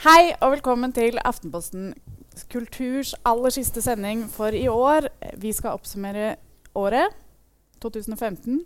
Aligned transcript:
Hei 0.00 0.30
og 0.40 0.54
velkommen 0.54 0.94
til 0.96 1.18
Aftenposten 1.28 1.90
Kulturs 2.48 3.10
aller 3.28 3.52
siste 3.52 3.82
sending 3.84 4.22
for 4.32 4.54
i 4.56 4.62
år. 4.72 5.10
Vi 5.36 5.50
skal 5.52 5.76
oppsummere 5.76 6.38
året 6.72 7.12
2015. 7.84 8.62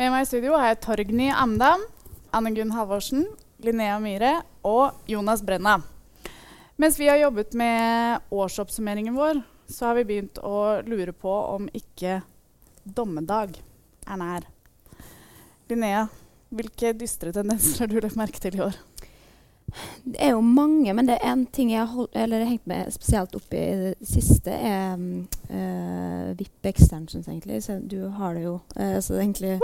Med 0.00 0.08
meg 0.08 0.24
i 0.24 0.30
studio 0.30 0.54
har 0.56 0.70
jeg 0.70 0.78
Torgny 0.86 1.26
Amdam, 1.36 1.84
Anne 2.32 2.54
Gunn 2.56 2.72
Halvorsen, 2.72 3.26
Linnea 3.60 3.98
Myhre 4.00 4.32
og 4.64 4.96
Jonas 5.04 5.44
Brenna. 5.44 5.82
Mens 6.80 6.96
vi 6.96 7.12
har 7.12 7.20
jobbet 7.26 7.52
med 7.60 8.32
årsoppsummeringen 8.32 9.20
vår, 9.20 9.44
så 9.68 9.90
har 9.90 10.00
vi 10.00 10.08
begynt 10.14 10.40
å 10.40 10.80
lure 10.88 11.12
på 11.12 11.34
om 11.58 11.68
ikke 11.76 12.22
dommedag 12.88 13.60
er 14.08 14.24
nær. 14.24 14.48
Linnea, 15.68 16.06
hvilke 16.48 16.96
dystre 16.96 17.36
tendenser 17.36 17.84
har 17.84 17.92
du 17.92 18.00
lagt 18.00 18.16
merke 18.16 18.40
til 18.40 18.56
i 18.56 18.70
år? 18.70 18.80
Det 20.04 20.18
er 20.20 20.32
jo 20.34 20.40
mange, 20.44 20.92
men 20.94 21.08
det 21.08 21.16
er 21.18 21.32
en 21.32 21.44
ting 21.46 21.72
jeg 21.72 21.86
har 21.86 22.46
hengt 22.48 22.66
meg 22.70 22.90
spesielt 22.94 23.34
opp 23.36 23.54
i 23.54 23.62
det 23.80 23.92
siste, 24.06 24.52
er 24.52 24.98
uh, 24.98 26.30
VIP 26.38 26.70
extensions, 26.70 27.28
egentlig. 27.28 27.62
Så 27.64 27.78
du 27.82 28.08
har 28.16 28.34
det 28.34 28.44
jo. 28.46 28.56
Uh, 28.76 28.98
så 29.00 29.14
det 29.14 29.18
er 29.18 29.24
egentlig 29.24 29.54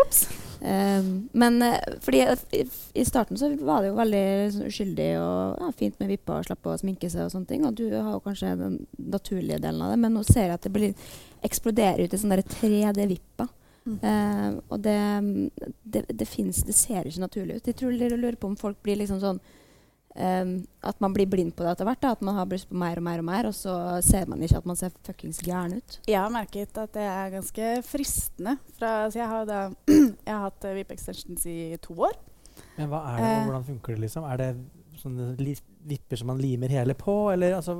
um, 0.60 1.10
Men 1.32 1.58
uh, 1.62 1.76
fordi 2.04 2.22
i, 2.52 2.62
i, 2.94 3.04
starten 3.04 3.38
så 3.40 3.50
var 3.56 3.82
det 3.82 3.92
jo 3.92 3.98
veldig 3.98 4.24
liksom, 4.44 4.70
uskyldig 4.70 5.10
og 5.20 5.60
ja, 5.64 5.72
fint 5.78 6.00
med 6.00 6.14
vipper 6.14 6.40
og 6.40 6.48
slippe 6.48 6.72
å 6.72 6.80
sminke 6.80 7.10
seg 7.12 7.26
og 7.26 7.34
sånne 7.34 7.52
ting. 7.52 7.66
Og 7.68 7.76
du 7.78 7.86
har 7.92 8.14
jo 8.14 8.24
kanskje 8.24 8.56
den 8.62 8.80
naturlige 8.96 9.60
delen 9.62 9.84
av 9.84 9.94
det, 9.94 10.00
men 10.04 10.16
nå 10.16 10.24
ser 10.26 10.50
jeg 10.50 10.58
at 10.58 10.66
det 10.66 10.74
blir, 10.76 11.12
eksploderer 11.46 12.06
ut 12.06 12.16
i 12.16 12.20
sånne 12.20 12.42
3D-vipper. 12.42 13.52
Mm. 13.86 14.56
Og 14.66 14.80
det, 14.82 14.96
det, 15.86 16.00
det, 16.10 16.26
finnes, 16.26 16.58
det 16.66 16.74
ser 16.74 17.06
ikke 17.06 17.22
naturlig 17.22 17.60
ut. 17.60 17.68
Jeg 17.70 17.76
tror 17.78 17.94
de 17.94 18.08
lurer 18.16 18.34
på 18.34 18.48
om 18.50 18.56
folk 18.58 18.80
blir 18.82 18.98
liksom 18.98 19.20
sånn 19.22 19.38
Um, 20.16 20.52
at 20.80 20.96
man 21.04 21.12
blir 21.12 21.26
blind 21.28 21.52
på 21.52 21.64
det 21.64 21.74
etter 21.74 21.84
hvert. 21.84 22.00
Da, 22.00 22.14
at 22.16 22.22
man 22.24 22.38
har 22.38 22.46
lyst 22.48 22.70
på 22.70 22.78
mer 22.80 22.96
og 22.96 23.04
mer, 23.04 23.20
og 23.20 23.26
mer, 23.28 23.48
og 23.50 23.56
så 23.56 23.74
ser 24.04 24.24
man 24.30 24.40
ikke 24.40 24.62
at 24.62 24.68
man 24.68 24.78
ser 24.80 24.94
fuckings 25.04 25.42
gæren 25.44 25.76
ut. 25.76 25.98
Jeg 26.08 26.16
har 26.16 26.32
merket 26.32 26.78
at 26.80 26.94
det 26.96 27.04
er 27.04 27.34
ganske 27.34 27.72
fristende. 27.84 28.56
Fra, 28.78 28.94
altså 29.04 29.20
jeg, 29.20 29.28
har 29.28 29.44
da, 29.50 29.60
jeg 29.92 30.32
har 30.32 30.46
hatt 30.46 30.64
uh, 30.64 30.72
VIP 30.78 30.96
Extensions 30.96 31.44
i 31.52 31.76
to 31.84 31.98
år. 32.08 32.16
Men 32.78 32.88
hva 32.88 33.02
er 33.10 33.20
det, 33.20 33.28
og 33.28 33.36
eh. 33.36 33.44
hvordan 33.50 33.68
funker 33.68 33.96
det? 33.96 34.04
liksom? 34.06 34.24
Er 34.30 34.40
det 34.40 34.50
sånne 34.96 35.28
vipper 35.86 36.16
som 36.16 36.32
man 36.32 36.40
limer 36.40 36.72
hele 36.72 36.96
på, 36.96 37.14
eller 37.34 37.58
altså 37.58 37.76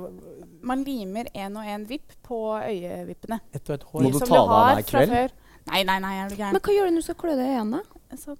Man 0.61 0.83
limer 0.85 1.31
én 1.33 1.57
og 1.57 1.65
én 1.65 1.89
vipp 1.89 2.13
på 2.23 2.37
øyevippene. 2.53 3.41
Et 3.49 3.69
og 3.69 3.75
et 3.79 3.89
hår. 3.89 4.05
Må 4.05 4.13
du 4.13 4.19
ta 4.21 4.29
det 4.29 4.39
av 4.45 4.69
deg 4.69 4.85
i 4.85 4.89
kveld? 4.91 5.37
Nei, 5.67 5.83
nei, 5.83 5.97
nei, 5.99 6.15
er 6.21 6.29
du 6.29 6.37
gæren. 6.37 6.53
Men 6.53 6.63
hva 6.63 6.77
gjør 6.77 6.85
du 6.85 6.93
når 6.95 7.03
du 7.03 7.09
skal 7.09 7.17
klø 7.25 7.35
deg 7.35 7.49
igjen, 7.51 7.73
da? 7.73 8.01
Så. 8.15 8.37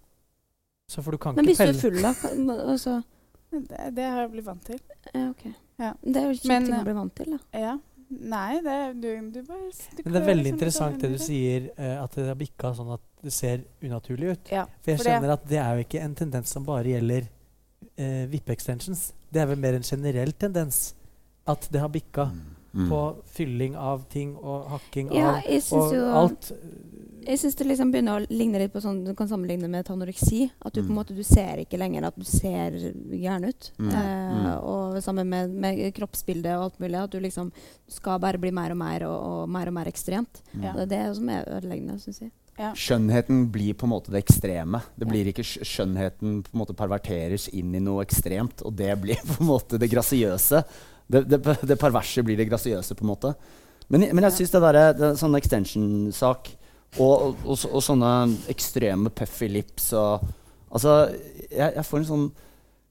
så 0.87 1.03
for 1.03 1.17
du 1.17 1.19
kan 1.21 1.35
Men 1.35 1.49
ikke 1.49 1.65
pelle 1.65 1.73
Men 1.73 1.81
hvis 1.81 1.81
du 1.81 1.87
er 1.89 2.13
full, 2.13 2.53
da? 2.53 2.61
Altså 2.77 2.99
det, 3.51 3.89
det, 3.95 4.07
har 4.07 4.25
jeg 4.25 4.33
blitt 4.35 4.47
vant 4.47 4.65
til. 4.67 4.81
Ja, 5.13 5.29
ok. 5.29 5.45
Ja. 5.77 5.93
Det 6.01 6.19
er 6.19 6.25
jo 6.25 6.35
ikke 6.35 6.59
ting 6.65 6.73
å 6.77 6.81
bli 6.87 6.97
vant 6.97 7.15
til, 7.17 7.37
da. 7.37 7.61
Ja. 7.67 7.77
Nei, 8.07 8.61
det, 8.63 8.75
du, 9.03 9.09
du 9.35 9.41
bare 9.43 9.65
du 9.67 10.05
Men 10.05 10.13
det 10.13 10.19
er 10.21 10.27
veldig 10.29 10.51
interessant 10.53 11.01
det 11.01 11.09
du 11.11 11.17
sier, 11.19 11.65
uh, 11.75 12.05
at 12.05 12.13
det 12.15 12.29
har 12.29 12.37
bikka 12.39 12.71
sånn 12.77 12.93
at 12.95 13.03
det 13.23 13.33
ser 13.35 13.65
unaturlig 13.83 14.29
ut. 14.31 14.51
Ja, 14.53 14.63
for 14.79 14.93
jeg 14.93 15.03
skjønner 15.03 15.33
at 15.35 15.47
det 15.49 15.59
er 15.59 15.75
jo 15.75 15.87
ikke 15.87 16.03
en 16.05 16.15
tendens 16.15 16.53
som 16.55 16.67
bare 16.67 16.93
gjelder 16.93 17.27
uh, 17.27 18.23
vippe-extensions. 18.31 19.09
Det 19.27 19.43
er 19.43 19.49
vel 19.51 19.59
mer 19.59 19.75
en 19.75 19.87
generell 19.87 20.31
tendens 20.39 20.93
at 21.51 21.67
det 21.71 21.83
har 21.83 21.91
bikka 21.91 22.29
mm. 22.31 22.39
mm. 22.79 22.87
på 22.93 23.01
fylling 23.35 23.75
av 23.79 24.07
ting 24.11 24.37
og 24.39 24.69
hakking 24.71 25.11
ja, 25.15 25.35
av 25.43 25.75
og 25.75 25.97
alt. 26.21 26.51
Jeg 27.27 27.39
syns 27.41 27.57
det 27.59 27.65
liksom 27.67 27.89
begynner 27.91 28.21
å 28.21 28.31
ligne 28.31 28.61
litt 28.61 28.71
på 28.71 28.79
sånn 28.79 29.01
du 29.03 29.11
kan 29.17 29.27
sammenligne 29.27 29.67
med 29.71 29.85
tanoreksi. 29.87 30.45
At 30.63 30.71
du 30.71 30.79
mm. 30.79 30.85
på 30.85 30.87
en 30.87 30.93
mm. 30.93 30.99
måte 31.01 31.17
du 31.17 31.23
ser 31.27 31.59
ikke 31.63 31.79
lenger 31.79 32.07
at 32.07 32.15
du 32.15 32.23
ser 32.27 32.77
gæren 33.11 33.49
ut. 33.49 33.69
Mm. 33.75 33.89
Eh, 33.91 34.37
mm. 34.37 34.49
og 34.61 34.97
sammen 35.03 35.27
med, 35.31 35.55
med 35.65 35.81
kroppsbildet 35.97 36.55
og 36.55 36.69
alt 36.69 36.81
mulig. 36.83 36.99
At 37.01 37.15
du 37.15 37.19
liksom 37.23 37.51
skal 37.91 38.21
bare 38.23 38.39
bli 38.39 38.53
mer 38.55 38.71
og 38.75 38.79
mer 38.79 39.07
og, 39.09 39.17
og 39.17 39.51
mer 39.51 39.67
og 39.67 39.75
mer 39.75 39.91
ekstremt. 39.91 40.39
Ja. 40.55 40.71
Det 40.77 40.85
er 40.87 40.93
det 40.93 41.01
som 41.19 41.31
er 41.33 41.49
ødeleggende, 41.57 41.97
syns 42.03 42.21
jeg. 42.23 42.31
Ja. 42.57 42.71
Skjønnheten 42.73 43.43
blir 43.53 43.75
på 43.77 43.85
en 43.85 43.93
måte 43.93 44.13
det 44.13 44.23
ekstreme. 44.23 44.81
Det 44.97 45.05
blir 45.09 45.27
ikke 45.29 45.45
Skjønnheten 45.45 46.39
på 46.45 46.55
en 46.55 46.61
måte 46.63 46.75
perverteres 46.77 47.49
inn 47.53 47.75
i 47.75 47.81
noe 47.83 48.05
ekstremt, 48.07 48.63
og 48.65 48.73
det 48.79 48.95
blir 49.03 49.19
på 49.33 49.41
en 49.43 49.51
måte 49.51 49.81
det 49.81 49.91
grasiøse. 49.91 50.63
Det, 51.07 51.25
det, 51.27 51.41
det 51.43 51.79
perverse 51.79 52.23
blir 52.25 52.39
det 52.39 52.47
grasiøse, 52.49 52.95
på 52.95 53.05
en 53.05 53.11
måte. 53.11 53.33
Men, 53.87 54.07
men 54.11 54.25
jeg 54.27 54.39
syns 54.39 54.55
det 54.55 54.63
derre 54.63 55.11
sånn 55.19 55.37
extension-sak 55.37 56.49
og, 56.97 57.37
og, 57.45 57.53
og, 57.53 57.79
sånne 57.83 58.11
ekstreme 58.51 59.13
puffy 59.13 59.51
lips 59.51 59.93
og 59.97 60.27
Altså, 60.67 60.93
jeg, 61.47 61.71
jeg, 61.77 61.83
får 61.87 62.01
en 62.01 62.07
sånn 62.09 62.23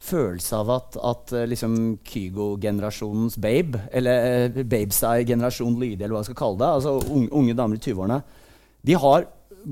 følelse 0.07 0.57
av 0.57 0.71
at, 0.73 0.97
at 1.11 1.33
eh, 1.37 1.49
liksom 1.51 1.75
Kygo-generasjonens 2.09 3.37
babe, 3.43 3.83
eller 3.97 4.49
uh, 4.49 4.61
Babeseye-generasjon 4.63 5.77
Lydie 5.77 6.07
eller 6.07 6.15
hva 6.17 6.23
jeg 6.23 6.31
skal 6.31 6.39
kalle 6.41 6.61
det, 6.63 6.71
altså 6.79 6.95
unge, 7.13 7.29
unge 7.37 7.57
damer 7.59 7.77
i 7.77 7.83
20-årene, 7.85 8.19
de 8.87 8.97
har 9.03 9.27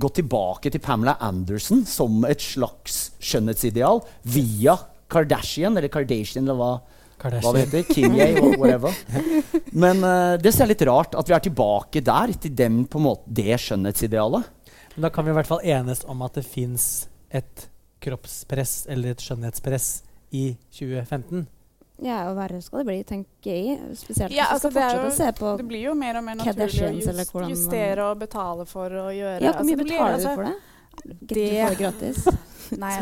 gått 0.05 0.19
tilbake 0.21 0.73
til 0.75 0.83
Pamela 0.85 1.17
Anderson 1.23 1.85
som 1.89 2.25
et 2.29 2.45
slags 2.45 3.15
skjønnhetsideal 3.25 4.03
via 4.37 4.77
Kardashian, 5.13 5.79
eller 5.79 5.93
Kardashian, 5.93 6.45
eller 6.45 6.61
hva 6.61 6.73
hva 7.21 7.53
det 7.55 7.65
heter. 7.65 7.87
Kinye, 7.95 8.29
whatever. 8.59 8.95
Men 9.85 10.03
uh, 10.05 10.35
det 10.41 10.53
ser 10.55 10.71
litt 10.71 10.85
rart 10.89 11.17
at 11.19 11.31
vi 11.31 11.37
er 11.37 11.45
tilbake 11.45 12.03
der, 12.05 12.35
til 12.41 12.55
dem 12.57 12.85
på 12.91 13.01
en 13.01 13.09
måte, 13.09 13.31
det 13.41 13.59
skjønnhetsidealet. 13.63 14.51
Men 14.95 15.09
da 15.09 15.11
kan 15.15 15.27
vi 15.27 15.33
i 15.33 15.39
hvert 15.39 15.51
fall 15.51 15.65
enes 15.67 16.05
om 16.11 16.23
at 16.27 16.39
det 16.39 16.47
fins 16.47 17.09
et 17.35 17.69
kroppspress 18.05 18.85
eller 18.93 19.15
et 19.15 19.25
skjønnhetspress 19.25 19.89
i 20.35 20.53
2015. 20.75 21.47
Ja, 22.03 22.25
og 22.27 22.35
verre 22.37 22.59
skal 22.63 22.83
det 22.83 22.89
bli, 22.89 22.97
tenker 23.07 23.51
jeg. 23.55 23.79
Spesielt 23.99 24.35
ja, 24.35 24.49
altså, 24.51 24.71
det, 24.75 24.83
på 25.39 25.55
det, 25.61 25.67
blir 25.69 25.89
jo 25.89 25.95
mer 25.99 26.19
og 26.19 26.25
mer 26.27 26.41
naturlig 26.41 26.83
å 26.83 26.91
just, 26.99 27.35
justere 27.53 28.09
og 28.09 28.19
betale 28.25 28.67
for 28.67 28.91
å 28.91 29.09
gjøre 29.15 29.39
Ja, 29.45 29.53
Hvor 29.55 29.69
mye 29.69 29.79
altså, 29.79 29.85
betaler 29.85 30.11
du 30.11 30.17
altså, 30.19 30.33
for 30.35 30.49
det? 30.49 30.74
Det, 31.03 31.35
du 31.35 31.35
får 31.35 31.75
det 31.75 31.81
gratis. 31.81 32.25
Nei, 32.83 32.95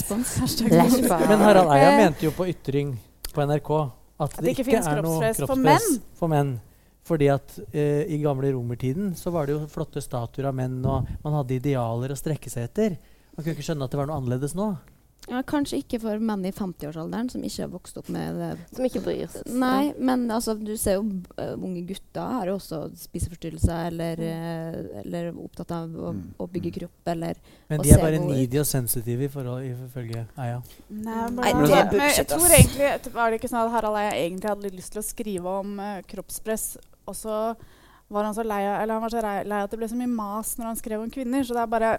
spons. 0.00 0.34
Hashtag 0.42 0.74
spons. 0.74 1.06
Men 1.30 1.44
Harald 1.44 1.72
Eia 1.74 1.92
mente 2.00 2.26
jo 2.26 2.32
på 2.34 2.48
Ytring 2.50 2.96
på 3.30 3.46
NRK 3.46 3.70
at 4.20 4.34
det, 4.36 4.42
det 4.44 4.52
ikke, 4.52 4.66
ikke 4.66 4.80
er 4.80 5.00
noe 5.04 5.20
kroppspress 5.20 5.48
for 5.48 5.62
menn. 5.64 5.94
for 6.18 6.32
menn. 6.32 6.50
Fordi 7.10 7.30
at 7.32 7.54
eh, 7.72 8.04
i 8.12 8.18
gamle 8.22 8.50
romertiden 8.52 9.14
så 9.16 9.32
var 9.34 9.48
det 9.48 9.54
jo 9.56 9.62
flotte 9.70 10.02
statuer 10.04 10.50
av 10.50 10.54
menn, 10.56 10.76
og 10.84 11.08
man 11.24 11.38
hadde 11.38 11.56
idealer 11.56 12.12
å 12.12 12.18
strekke 12.18 12.52
seg 12.52 12.68
etter. 12.68 12.98
Man 13.32 13.42
kunne 13.42 13.56
ikke 13.56 13.64
skjønne 13.70 13.86
at 13.86 13.94
det 13.94 14.00
var 14.02 14.10
noe 14.10 14.18
annerledes 14.20 14.54
nå. 14.58 14.68
Ja, 15.28 15.42
kanskje 15.46 15.78
ikke 15.82 16.00
for 16.02 16.22
menn 16.24 16.42
i 16.48 16.50
50-årsalderen 16.54 17.28
som 17.30 17.42
ikke 17.44 17.62
har 17.62 17.70
vokst 17.70 17.98
opp 18.00 18.08
med 18.12 18.38
det. 18.40 18.50
Som 18.72 18.86
ikke 18.86 19.02
bryr 19.04 19.28
seg. 19.30 19.46
Nei, 19.52 19.92
men 20.00 20.24
altså, 20.32 20.56
du 20.56 20.72
ser 20.80 20.96
jo 20.96 21.04
uh, 21.36 21.52
unge 21.54 21.82
gutter 21.86 22.38
har 22.40 22.48
jo 22.50 22.56
også 22.56 22.80
spiseforstyrrelser 22.98 23.90
eller, 23.90 24.22
uh, 24.24 25.02
eller 25.04 25.28
opptatt 25.34 25.74
av 25.76 25.92
å, 25.92 26.12
mm. 26.16 26.22
å, 26.40 26.48
bygge 26.50 26.72
kropp 26.78 27.12
eller 27.12 27.38
Men 27.70 27.84
de 27.84 27.92
er 27.94 28.02
bare 28.02 28.22
needy 28.24 28.58
og 28.62 28.66
sensitive 28.68 29.28
i 29.28 29.32
forhold 29.32 29.68
ifølge 29.68 30.24
Eia. 30.40 30.62
Nei, 30.88 31.18
Nei, 31.36 31.52
det 31.60 31.76
er 31.76 31.92
bullshit, 31.92 32.22
jeg 32.22 32.30
tror 32.32 32.56
egentlig 32.56 33.12
Var 33.20 33.30
det 33.30 33.38
ikke 33.40 33.50
sånn 33.52 33.60
at 33.62 33.74
Harald 33.76 34.00
Eia 34.00 34.16
egentlig 34.16 34.50
hadde 34.50 34.66
litt 34.66 34.78
lyst 34.80 34.96
til 34.96 35.02
å 35.02 35.06
skrive 35.06 35.58
om 35.60 35.76
uh, 35.78 36.00
kroppspress, 36.10 36.72
og 37.06 37.18
så 37.18 37.36
var 38.10 38.26
han 38.26 38.34
så 38.34 38.42
lei 38.42 38.64
eller 38.66 38.96
han 38.96 39.04
var 39.04 39.12
så 39.12 39.20
lei 39.22 39.60
at 39.62 39.70
det 39.70 39.78
ble 39.78 39.86
så 39.86 39.98
mye 39.98 40.10
mas 40.10 40.56
når 40.58 40.72
han 40.72 40.80
skrev 40.80 41.04
om 41.04 41.12
kvinner. 41.14 41.44
Så 41.46 41.54
det 41.54 41.62
er 41.62 41.70
bare 41.70 41.92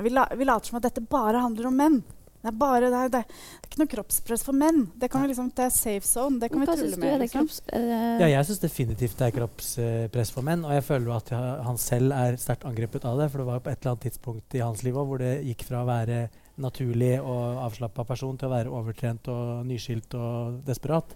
Vi, 0.00 0.14
la, 0.14 0.24
vi 0.32 0.48
later 0.48 0.70
som 0.70 0.78
at 0.80 0.86
dette 0.88 1.04
bare 1.04 1.42
handler 1.44 1.68
om 1.68 1.76
menn. 1.76 2.00
Det 2.40 2.48
er, 2.48 2.56
bare, 2.56 2.88
det, 2.88 2.96
er, 2.96 3.10
det 3.12 3.18
er, 3.20 3.40
ikke 3.66 3.80
noe 3.82 3.90
kroppspress 3.92 4.44
for 4.46 4.56
menn. 4.56 4.86
Det, 4.96 5.10
liksom, 5.12 5.50
det 5.56 5.66
er 5.66 5.72
safe 5.74 6.08
zone. 6.08 6.40
Det 6.40 6.48
kan 6.48 6.62
vi 6.62 6.68
tulle 6.70 7.00
med. 7.02 7.16
Liksom. 7.20 7.48
Ja, 7.68 8.30
jeg 8.30 8.46
syns 8.48 8.62
definitivt 8.62 9.18
det 9.20 9.26
er 9.28 9.34
kroppspress 9.36 10.32
for 10.32 10.46
menn. 10.46 10.64
Og 10.64 10.72
jeg 10.72 10.86
føler 10.86 11.12
at 11.18 11.32
han 11.66 11.80
selv 11.80 12.16
er 12.16 12.38
sterkt 12.40 12.64
angrepet 12.68 13.04
av 13.04 13.20
det. 13.20 13.28
For 13.28 13.42
det 13.42 13.48
var 13.50 13.60
på 13.60 13.72
et 13.72 13.82
eller 13.82 13.92
annet 13.92 14.06
tidspunkt 14.08 14.56
i 14.56 14.62
hans 14.64 14.84
liv 14.86 14.96
også, 14.96 15.10
hvor 15.10 15.20
det 15.20 15.34
gikk 15.50 15.66
fra 15.68 15.82
å 15.82 15.90
være 15.90 16.22
naturlig 16.60 17.14
og 17.20 17.60
avslappa 17.66 18.04
person 18.08 18.38
til 18.40 18.48
å 18.48 18.54
være 18.54 18.72
overtrent 18.80 19.28
og 19.32 19.66
nyskilt 19.68 20.16
og 20.16 20.62
desperat. 20.64 21.12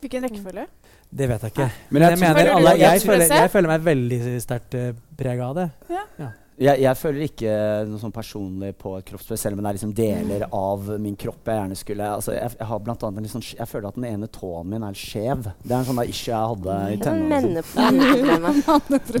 Hvilken 0.00 0.24
rekkefølge? 0.24 0.66
Det 1.10 1.26
vet 1.28 1.42
jeg 1.44 1.52
ikke. 1.52 1.66
Men 1.90 2.04
jeg, 2.04 2.14
jeg, 2.14 2.20
mener, 2.22 2.52
alle, 2.54 2.76
jeg, 2.78 3.02
føler, 3.02 3.26
jeg, 3.26 3.50
føler, 3.52 3.72
meg 3.72 3.82
veldig 3.84 4.20
sterkt 4.40 4.76
uh, 4.78 4.92
prega 5.18 5.50
av 5.50 5.58
det. 5.58 5.66
Ja. 5.90 6.04
ja. 6.22 6.30
Jeg, 6.60 6.82
jeg, 6.82 6.96
føler 7.00 7.24
ikke 7.24 7.52
noe 7.88 8.00
sånn 8.02 8.12
personlig 8.12 8.74
på 8.80 8.92
et 8.98 9.06
kroppspress, 9.08 9.46
selv 9.46 9.56
om 9.56 9.64
det 9.64 9.70
er 9.70 9.76
liksom 9.78 9.94
deler 9.96 10.44
av 10.52 10.90
min 11.00 11.16
kropp 11.16 11.48
jeg 11.48 11.56
gjerne 11.56 11.78
skulle 11.78 12.08
altså 12.18 12.34
jeg, 12.34 12.50
jeg, 12.58 12.66
har 12.68 12.82
blant 12.84 13.04
annet 13.08 13.24
liksom, 13.24 13.44
jeg 13.56 13.68
føler 13.70 13.88
at 13.88 13.96
den 13.96 14.06
ene 14.10 14.28
tåen 14.34 14.68
min 14.68 14.84
er 14.84 14.98
skjev. 14.98 15.48
Det 15.62 15.72
er 15.72 15.78
en 15.78 15.88
sånn 15.88 16.02
issue 16.04 16.34
jeg 16.34 16.50
hadde 16.52 16.76
i 16.92 16.98
tenårene. 17.00 17.62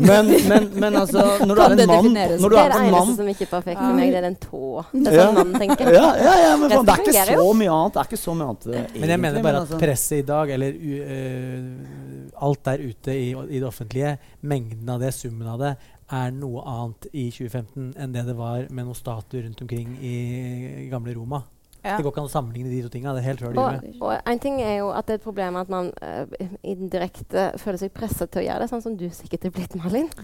men, 0.10 0.30
men, 0.50 0.68
men 0.84 0.98
altså 1.00 1.24
Når 1.46 1.54
du 1.54 1.62
er 1.64 1.76
en 1.76 1.94
mann 1.94 2.10
når 2.40 2.52
du 2.52 2.56
er 2.58 2.74
en 2.74 2.86
eneste 2.88 3.16
som 3.20 3.30
ikke 3.32 3.46
er 3.46 3.52
perfekt 3.54 3.80
for 3.80 3.96
meg. 3.96 4.12
Det 4.12 4.20
er 4.20 4.26
den 4.26 4.38
tå. 4.42 4.84
Det 4.92 5.06
er 5.08 5.18
sånn 5.20 5.38
mannen 5.38 5.64
tenker. 5.64 5.92
Ja, 5.94 6.08
ja, 6.20 6.34
ja, 6.44 6.52
men 6.60 6.72
faen, 6.74 6.86
det 6.88 6.94
er 6.94 7.04
ikke 7.04 7.40
så 7.40 7.48
mye 7.62 7.76
annet. 7.76 7.94
Det 7.94 8.02
er 8.02 8.10
ikke 8.10 8.20
så 8.20 8.36
mye 8.36 8.48
annet 8.50 8.68
egentlig, 8.70 9.02
Men 9.02 9.14
jeg 9.14 9.22
mener 9.24 9.46
bare 9.46 9.62
at 9.62 9.66
altså. 9.66 9.80
presset 9.80 10.18
i 10.18 10.26
dag, 10.30 10.52
eller 10.56 10.70
uh, 10.76 12.44
alt 12.48 12.64
der 12.70 12.84
ute 12.84 13.16
i, 13.16 13.28
i 13.32 13.60
det 13.60 13.68
offentlige, 13.68 14.14
mengden 14.40 14.92
av 14.94 15.02
det, 15.02 15.12
summen 15.16 15.50
av 15.50 15.60
det, 15.62 15.74
er 16.10 16.34
noe 16.34 16.64
annet 16.66 17.08
i 17.12 17.28
2015 17.30 17.94
enn 18.00 18.12
det 18.14 18.26
det 18.26 18.36
var 18.38 18.66
med 18.68 18.88
noen 18.88 18.98
statuer 18.98 19.46
rundt 19.46 19.62
omkring 19.62 19.96
i 20.02 20.88
gamle 20.90 21.14
Roma. 21.16 21.44
Ja. 21.80 21.96
Det 21.96 22.04
går 22.04 22.12
ikke 22.12 22.20
an 22.20 22.28
å 22.28 22.32
sammenligne 22.32 22.68
de 22.68 22.82
to 22.84 22.90
tingene. 22.92 23.14
Det 23.16 23.22
er 23.22 23.28
helt 23.30 23.44
og, 23.56 23.86
og 24.04 24.10
en 24.28 24.40
ting 24.42 24.58
er 24.60 24.74
jo 24.82 24.90
at 24.92 25.06
det 25.08 25.14
er 25.14 25.20
et 25.20 25.24
problem 25.24 25.56
at 25.56 25.70
man 25.72 25.88
uh, 26.04 26.34
indirekte 26.60 27.46
føler 27.62 27.80
seg 27.80 27.94
presset 27.96 28.28
til 28.28 28.42
å 28.42 28.44
gjøre 28.44 28.60
det, 28.60 28.68
sånn 28.72 28.84
som 28.84 28.98
du 29.00 29.06
sikkert 29.16 29.46
er 29.48 29.54
blitt, 29.56 29.76
Malin. 29.80 30.10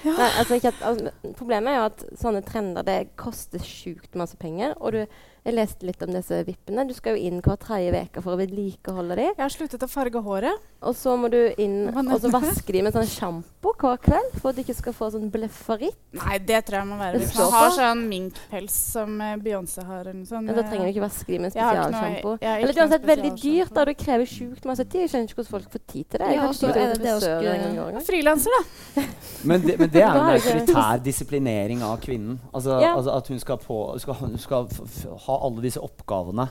Ja. 0.00 0.14
Nei, 0.16 0.28
altså, 0.40 0.56
at, 0.64 0.78
altså, 0.80 1.32
problemet 1.36 1.74
er 1.74 1.76
jo 1.76 1.88
at 1.90 2.02
sånne 2.16 2.40
trender 2.40 2.86
det 2.86 3.10
koster 3.20 3.60
sjukt 3.60 4.14
masse 4.16 4.38
penger. 4.40 4.72
og 4.80 4.94
du 4.96 5.02
jeg 5.44 5.56
leste 5.56 5.86
litt 5.88 6.02
om 6.04 6.12
disse 6.12 6.42
vippene. 6.44 6.84
Du 6.88 6.92
skal 6.96 7.16
jo 7.16 7.28
inn 7.30 7.40
hver 7.44 7.56
tredje 7.60 8.02
uke 8.10 8.22
for 8.24 8.34
å 8.34 8.40
vedlikeholde 8.40 9.16
dem. 9.16 9.30
Jeg 9.32 9.40
har 9.40 9.54
sluttet 9.54 9.86
å 9.86 9.88
farge 9.90 10.20
håret. 10.24 10.66
Og 10.80 10.96
så 10.96 11.12
må 11.20 11.28
du 11.32 11.38
inn 11.60 11.90
og 11.92 12.20
så 12.22 12.30
vaske 12.32 12.72
dem 12.72 12.86
med 12.88 12.94
sånn 12.94 13.08
sjampo 13.08 13.74
hver 13.80 13.98
kveld 14.00 14.36
for 14.38 14.50
at 14.50 14.56
du 14.56 14.62
ikke 14.62 14.76
skal 14.78 14.94
få 14.96 15.10
sånn 15.12 15.28
blefferitt. 15.32 15.96
Nei, 16.16 16.38
det 16.44 16.62
tror 16.68 16.80
jeg 16.80 16.88
må 16.88 16.96
være 17.00 17.20
hvis 17.20 17.34
man 17.36 17.52
har 17.52 17.74
sånn 17.76 18.04
minkpels 18.08 18.76
som 18.94 19.12
uh, 19.20 19.34
Beyoncé 19.40 19.84
har. 19.84 20.08
Eller 20.08 20.24
sånn, 20.28 20.48
ja, 20.48 20.56
da 20.56 20.64
trenger 20.64 20.88
du 20.88 20.92
ikke 20.94 21.04
vaske 21.04 21.28
dem 21.28 21.44
med 21.46 21.54
spesialsjampo. 21.54 22.34
Eller 22.40 22.72
det 22.72 22.76
er 22.76 22.84
uansett 22.86 23.08
veldig 23.12 23.32
dyrt, 23.36 23.74
da. 23.76 23.86
Det 23.90 23.96
krever 24.00 24.30
sjukt 24.32 24.68
masse 24.68 24.86
tid. 24.86 25.04
Jeg 25.04 25.12
skjønner 25.12 25.28
ikke 25.28 25.40
hvordan 25.40 25.52
folk 25.56 25.74
får 25.76 25.84
tid 25.94 26.10
til 26.14 26.24
det. 26.24 26.30
Ja, 26.36 26.48
så 26.56 26.72
er 26.72 26.80
det 26.80 27.02
det 27.04 27.16
å 27.16 27.20
skulle 27.24 28.04
Frilanser, 28.08 28.56
da. 28.56 29.06
Men, 29.44 29.62
det, 29.64 29.76
men 29.80 29.90
det 29.92 30.02
er 30.02 30.16
en 30.16 30.32
autoritær 30.34 31.00
disiplinering 31.04 31.84
av 31.86 32.00
kvinnen. 32.02 32.38
Altså, 32.52 32.80
ja. 32.82 32.94
altså 32.96 33.14
at 33.16 33.30
hun 33.32 33.40
skal, 33.42 33.60
på, 33.62 33.78
skal, 34.02 34.18
hun 34.20 34.36
skal 34.40 34.66
ha 34.68 35.20
ha 35.26 35.38
alle 35.46 35.64
disse 35.64 35.80
oppgavene. 35.82 36.48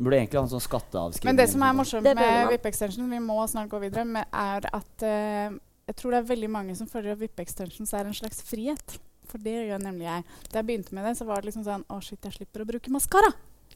Burde 0.00 0.16
egentlig 0.16 0.40
ha 0.40 0.46
en 0.46 0.52
sånn 0.54 0.64
skatteavskrivning. 0.64 1.34
Men 1.34 1.40
det 1.42 1.50
som 1.52 1.64
er 1.66 1.76
morsomt 1.76 2.06
med 2.06 2.54
VIP-extension, 2.54 3.10
vi 3.10 3.20
må 3.20 3.36
snart 3.50 3.68
gå 3.72 3.82
videre, 3.82 4.06
med, 4.08 4.30
er 4.32 4.64
at 4.72 5.04
uh, 5.04 5.58
jeg 5.90 5.98
tror 5.98 6.14
det 6.14 6.22
er 6.22 6.30
veldig 6.30 6.50
mange 6.54 6.76
som 6.78 6.88
føler 6.88 7.12
at 7.12 7.20
VIP-extensions 7.20 7.92
er 7.98 8.08
en 8.08 8.16
slags 8.16 8.40
frihet. 8.48 8.96
For 9.30 9.42
det 9.42 9.58
gjør 9.68 9.82
nemlig 9.82 10.08
jeg. 10.08 10.24
Da 10.48 10.60
jeg 10.60 10.68
begynte 10.70 10.96
med 10.96 11.06
det, 11.06 11.16
så 11.18 11.26
var 11.28 11.42
det 11.42 11.50
liksom 11.50 11.66
sånn 11.66 11.84
Å, 11.86 12.00
shit, 12.02 12.18
jeg 12.24 12.40
slipper 12.40 12.64
å 12.64 12.68
bruke 12.72 12.92
maskara. 12.94 13.30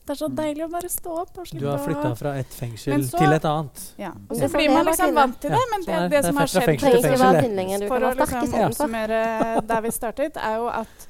Det 0.04 0.12
er 0.12 0.18
så 0.20 0.26
mm. 0.28 0.34
deilig 0.36 0.64
å 0.66 0.68
bare 0.68 0.88
stå 0.92 1.12
opp 1.22 1.38
og 1.40 1.46
slippe 1.48 1.62
Du 1.62 1.68
har 1.70 1.78
flytta 1.80 2.10
fra 2.18 2.34
et 2.36 2.52
fengsel 2.52 3.06
så, 3.08 3.16
til 3.22 3.32
et 3.32 3.46
annet. 3.48 3.84
Ja. 4.02 4.10
Og 4.28 4.36
så 4.36 4.50
blir 4.52 4.74
man 4.74 4.84
liksom 4.90 5.14
vant 5.16 5.38
til 5.40 5.54
det, 5.54 5.62
men 5.70 5.86
det, 5.86 5.94
det, 5.96 6.10
det 6.12 6.22
som 6.26 6.40
har 6.42 6.52
skjedd. 6.52 7.88
For 7.88 8.08
å 8.10 8.12
liksom 8.18 8.58
oppsummere 8.66 9.24
der 9.64 9.84
vi 9.86 9.92
startet, 9.96 10.36
er 10.36 10.60
jo 10.60 10.68
at 10.68 11.08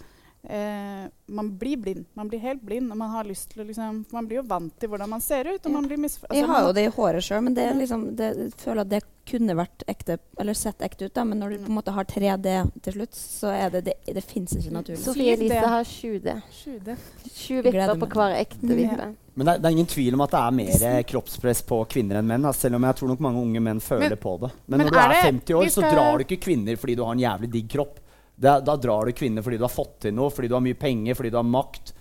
Eh, 0.48 1.08
man 1.26 1.58
blir 1.58 1.76
blind. 1.76 2.04
Man 2.12 2.28
blir 2.28 2.38
helt 2.38 2.62
blind. 2.62 2.92
og 2.92 2.96
Man 2.96 3.10
har 3.10 3.24
lyst 3.24 3.50
til 3.50 3.62
å 3.62 3.64
liksom, 3.64 4.04
man 4.12 4.26
blir 4.28 4.42
jo 4.42 4.44
vant 4.48 4.74
til 4.80 4.90
hvordan 4.92 5.08
man 5.10 5.24
ser 5.24 5.48
ut. 5.48 5.64
Ja. 5.64 5.80
altså, 5.80 6.28
jeg 6.34 6.46
har 6.50 6.66
jo 6.66 6.74
det 6.76 6.84
i 6.84 6.92
håret 6.92 7.24
sjøl, 7.24 7.42
men 7.46 7.56
det, 7.56 7.66
liksom, 7.78 8.06
det, 8.18 8.30
jeg 8.42 8.52
føler 8.60 8.84
at 8.84 8.92
det 8.92 9.00
kunne 9.24 9.56
vært 9.56 9.86
ekte, 9.88 10.18
eller 10.40 10.56
sett 10.58 10.84
ekte 10.84 11.08
ut. 11.08 11.14
Da. 11.16 11.24
Men 11.24 11.40
når 11.40 11.54
du 11.54 11.64
på 11.64 11.72
en 11.72 11.78
måte 11.78 11.96
har 11.96 12.04
3D 12.04 12.54
til 12.84 12.98
slutt, 12.98 13.16
så 13.16 13.54
er 13.56 13.72
det 13.72 13.86
det, 13.88 13.98
det 14.04 14.24
fins 14.24 14.52
ikke 14.58 14.74
naturlig. 14.76 15.00
Sofie 15.06 15.36
Elise 15.38 15.64
har 15.64 15.88
7D. 15.88 16.36
7 16.52 17.62
vipper 17.64 17.96
på 18.04 18.10
hver 18.12 18.36
ekte 18.42 18.68
vippe. 18.68 19.08
Ja. 19.08 19.12
Men 19.34 19.48
det 19.48 19.54
er, 19.56 19.62
det 19.64 19.66
er, 19.66 19.74
ingen 19.74 19.90
tvil 19.90 20.14
om 20.14 20.22
at 20.22 20.30
det 20.30 20.40
er 20.44 20.54
mer 20.54 21.06
kroppspress 21.10 21.64
på 21.66 21.80
kvinner 21.90 22.20
enn 22.20 22.28
menn. 22.28 22.44
Altså, 22.44 22.68
selv 22.68 22.78
om 22.78 22.84
jeg 22.86 23.00
tror 23.00 23.14
nok 23.14 23.24
mange 23.24 23.40
unge 23.48 23.64
menn 23.64 23.80
føler 23.82 24.12
men, 24.12 24.20
på 24.20 24.36
det. 24.44 24.52
Men, 24.66 24.76
men 24.76 24.86
når 24.86 24.94
du 24.94 25.00
er, 25.00 25.16
er 25.16 25.28
50 25.32 25.58
år, 25.58 25.72
så 25.72 25.88
drar 25.88 26.20
du 26.20 26.28
ikke 26.28 26.42
kvinner 26.44 26.78
fordi 26.78 27.00
du 27.00 27.02
har 27.02 27.16
en 27.16 27.24
jævlig 27.24 27.50
digg 27.56 27.72
kropp. 27.72 28.03
Det, 28.34 28.60
da 28.66 28.74
drar 28.76 29.06
du 29.06 29.14
kvinner 29.14 29.44
fordi 29.46 29.58
du 29.60 29.66
har 29.66 29.72
fått 29.72 30.00
til 30.06 30.14
noe, 30.16 30.32
fordi 30.34 30.50
du 30.50 30.56
har 30.56 30.64
mye 30.64 30.78
penger, 30.78 31.16
fordi 31.18 31.30
du 31.30 31.38
har 31.38 31.46
makt. 31.46 31.94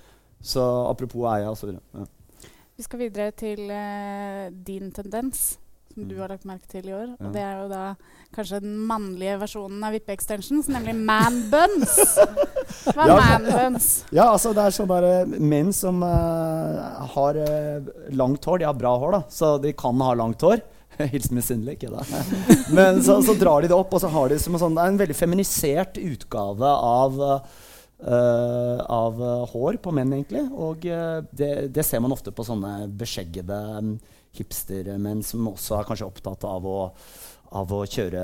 Så 0.43 0.63
apropos 0.89 1.27
eie 1.31 1.47
osv. 1.47 1.75
Ja. 1.77 2.07
Vi 2.73 2.83
skal 2.83 3.03
videre 3.05 3.31
til 3.37 3.69
uh, 3.69 4.49
din 4.65 4.89
tendens, 4.91 5.59
som 5.93 6.03
mm. 6.03 6.09
du 6.09 6.17
har 6.17 6.31
lagt 6.33 6.47
merke 6.49 6.67
til 6.67 6.89
i 6.89 6.95
år. 6.95 7.13
Ja. 7.13 7.19
Og 7.21 7.35
det 7.35 7.43
er 7.45 7.59
jo 7.61 7.67
da 7.69 7.83
kanskje 8.33 8.63
den 8.63 8.73
mannlige 8.89 9.37
versjonen 9.43 9.85
av 9.85 9.93
Vippe-extensions, 9.93 10.71
nemlig 10.73 10.97
man 10.97 11.37
buns. 11.53 11.93
Hva 12.95 13.05
er 13.05 13.13
ja, 13.13 13.19
man 13.21 13.45
buns? 13.47 13.89
Ja, 14.09 14.25
altså 14.31 14.55
det 14.57 14.65
er 14.65 14.75
sånn 14.75 14.89
bare 14.89 15.13
menn 15.29 15.69
som 15.75 16.01
uh, 16.01 17.05
har 17.13 17.39
uh, 17.39 17.93
langt 18.17 18.49
hår. 18.49 18.63
De 18.63 18.71
har 18.71 18.79
bra 18.79 18.97
hår, 19.05 19.19
da, 19.19 19.23
så 19.31 19.55
de 19.61 19.75
kan 19.77 20.01
ha 20.01 20.15
langt 20.17 20.43
hår. 20.43 20.65
Hilsen 21.13 21.37
misunnelig, 21.37 21.77
ikke 21.77 21.91
da. 21.93 22.23
Men 22.77 23.01
så, 23.05 23.19
så, 23.25 23.35
drar 23.39 23.63
de 23.63 23.71
det 23.71 23.77
opp, 23.77 23.93
og 23.93 24.03
så 24.03 24.11
har 24.13 24.31
de 24.31 24.39
som 24.41 24.55
en, 24.55 24.63
sånn, 24.63 24.79
en 24.81 24.99
veldig 24.99 25.17
feminisert 25.17 25.99
utgave 26.01 26.71
av, 26.73 27.19
uh, 27.23 28.79
av 28.83 29.21
uh, 29.21 29.45
hår 29.53 29.79
på 29.83 29.93
menn, 29.95 30.15
egentlig. 30.17 30.45
Og 30.53 30.87
uh, 30.89 31.19
det, 31.31 31.53
det, 31.75 31.85
ser 31.87 32.03
man 32.03 32.15
ofte 32.15 32.33
på 32.35 32.45
sånne 32.47 32.87
beskjeggede 32.99 33.59
um, 33.77 33.93
hipstermenn 34.37 35.21
som 35.25 35.51
også 35.51 35.77
er 35.77 35.89
kanskje 35.89 36.09
opptatt 36.09 36.45
av 36.49 36.65
å 36.65 36.79
av 37.53 37.69
å 37.69 37.83
kjøre 37.85 38.21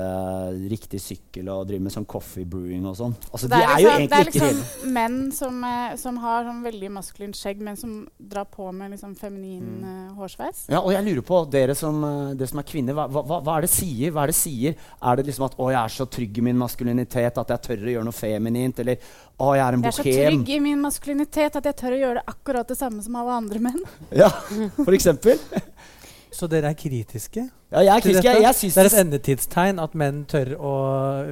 riktig 0.70 0.98
sykkel 1.02 1.48
og 1.52 1.68
drive 1.68 1.84
med 1.84 1.94
sånn 1.94 2.06
coffee 2.10 2.46
brewing 2.48 2.86
og 2.90 2.96
sånn. 2.98 3.14
Altså, 3.30 3.50
det, 3.50 3.60
er 3.62 3.68
de 3.68 3.86
er 3.86 4.00
liksom, 4.02 4.10
det 4.10 4.18
er 4.18 4.30
liksom 4.30 4.94
menn 4.96 5.18
som, 5.34 5.60
eh, 5.66 5.94
som, 6.00 6.18
har 6.24 6.48
sånn 6.48 6.64
veldig 6.66 6.90
maskulint 6.96 7.38
skjegg, 7.38 7.62
men 7.62 7.78
som 7.78 7.92
drar 8.18 8.48
på 8.50 8.66
med 8.74 8.96
liksom 8.96 9.14
feminin 9.18 9.62
mm. 9.62 9.84
uh, 9.86 10.18
hårsveis. 10.18 10.64
Ja, 10.72 10.82
og 10.82 10.90
jeg 10.96 11.06
lurer 11.06 11.26
på, 11.30 11.42
dere 11.52 11.76
som, 11.78 12.02
uh, 12.02 12.32
dere 12.34 12.50
som 12.50 12.62
er 12.62 12.68
kvinner, 12.72 12.96
hva, 12.98 13.06
hva, 13.06 13.38
hva, 13.38 13.56
er 13.56 13.68
det 13.68 13.72
sier? 13.72 14.14
Hva 14.16 14.26
er 14.26 14.34
det 14.34 14.38
sier? 14.40 14.78
Er 14.98 15.20
det 15.20 15.26
liksom 15.30 15.46
at 15.46 15.54
'Å, 15.54 15.70
jeg 15.70 15.80
er 15.80 15.94
så 16.00 16.08
trygg 16.18 16.42
i 16.42 16.46
min 16.50 16.58
maskulinitet 16.58 17.40
at 17.44 17.54
jeg 17.54 17.66
tør 17.68 17.86
å 17.86 17.94
gjøre 17.94 18.08
noe 18.10 18.18
feminint'? 18.18 18.82
Eller 18.82 18.98
'Å, 18.98 19.54
jeg 19.54 19.66
er 19.66 19.78
en 19.78 19.86
bohem'? 19.86 20.02
Jeg 20.02 20.16
er 20.16 20.26
så 20.26 20.34
trygg 20.34 20.54
i 20.56 20.60
min 20.66 20.82
maskulinitet 20.82 21.60
at 21.62 21.70
jeg 21.70 21.78
tør 21.84 21.94
å 21.94 22.02
gjøre 22.02 22.18
det 22.18 22.34
akkurat 22.34 22.74
det 22.74 22.80
samme 22.82 23.06
som 23.06 23.22
alle 23.22 23.38
andre 23.44 23.62
menn. 23.70 23.82
Ja, 24.24 24.32
for 24.74 24.96
eksempel. 24.96 25.38
Så 26.40 26.48
dere 26.48 26.70
er 26.72 26.76
kritiske? 26.78 27.42
Ja, 27.70 27.82
jeg 27.84 27.90
er 27.92 28.02
kritisk. 28.02 28.24
Jeg, 28.24 28.42
jeg 28.42 28.70
det 28.72 28.80
er 28.80 28.88
et 28.88 28.98
endetidstegn 29.02 29.80
at 29.82 29.96
menn 29.98 30.22
tør 30.30 30.54
å 30.56 30.72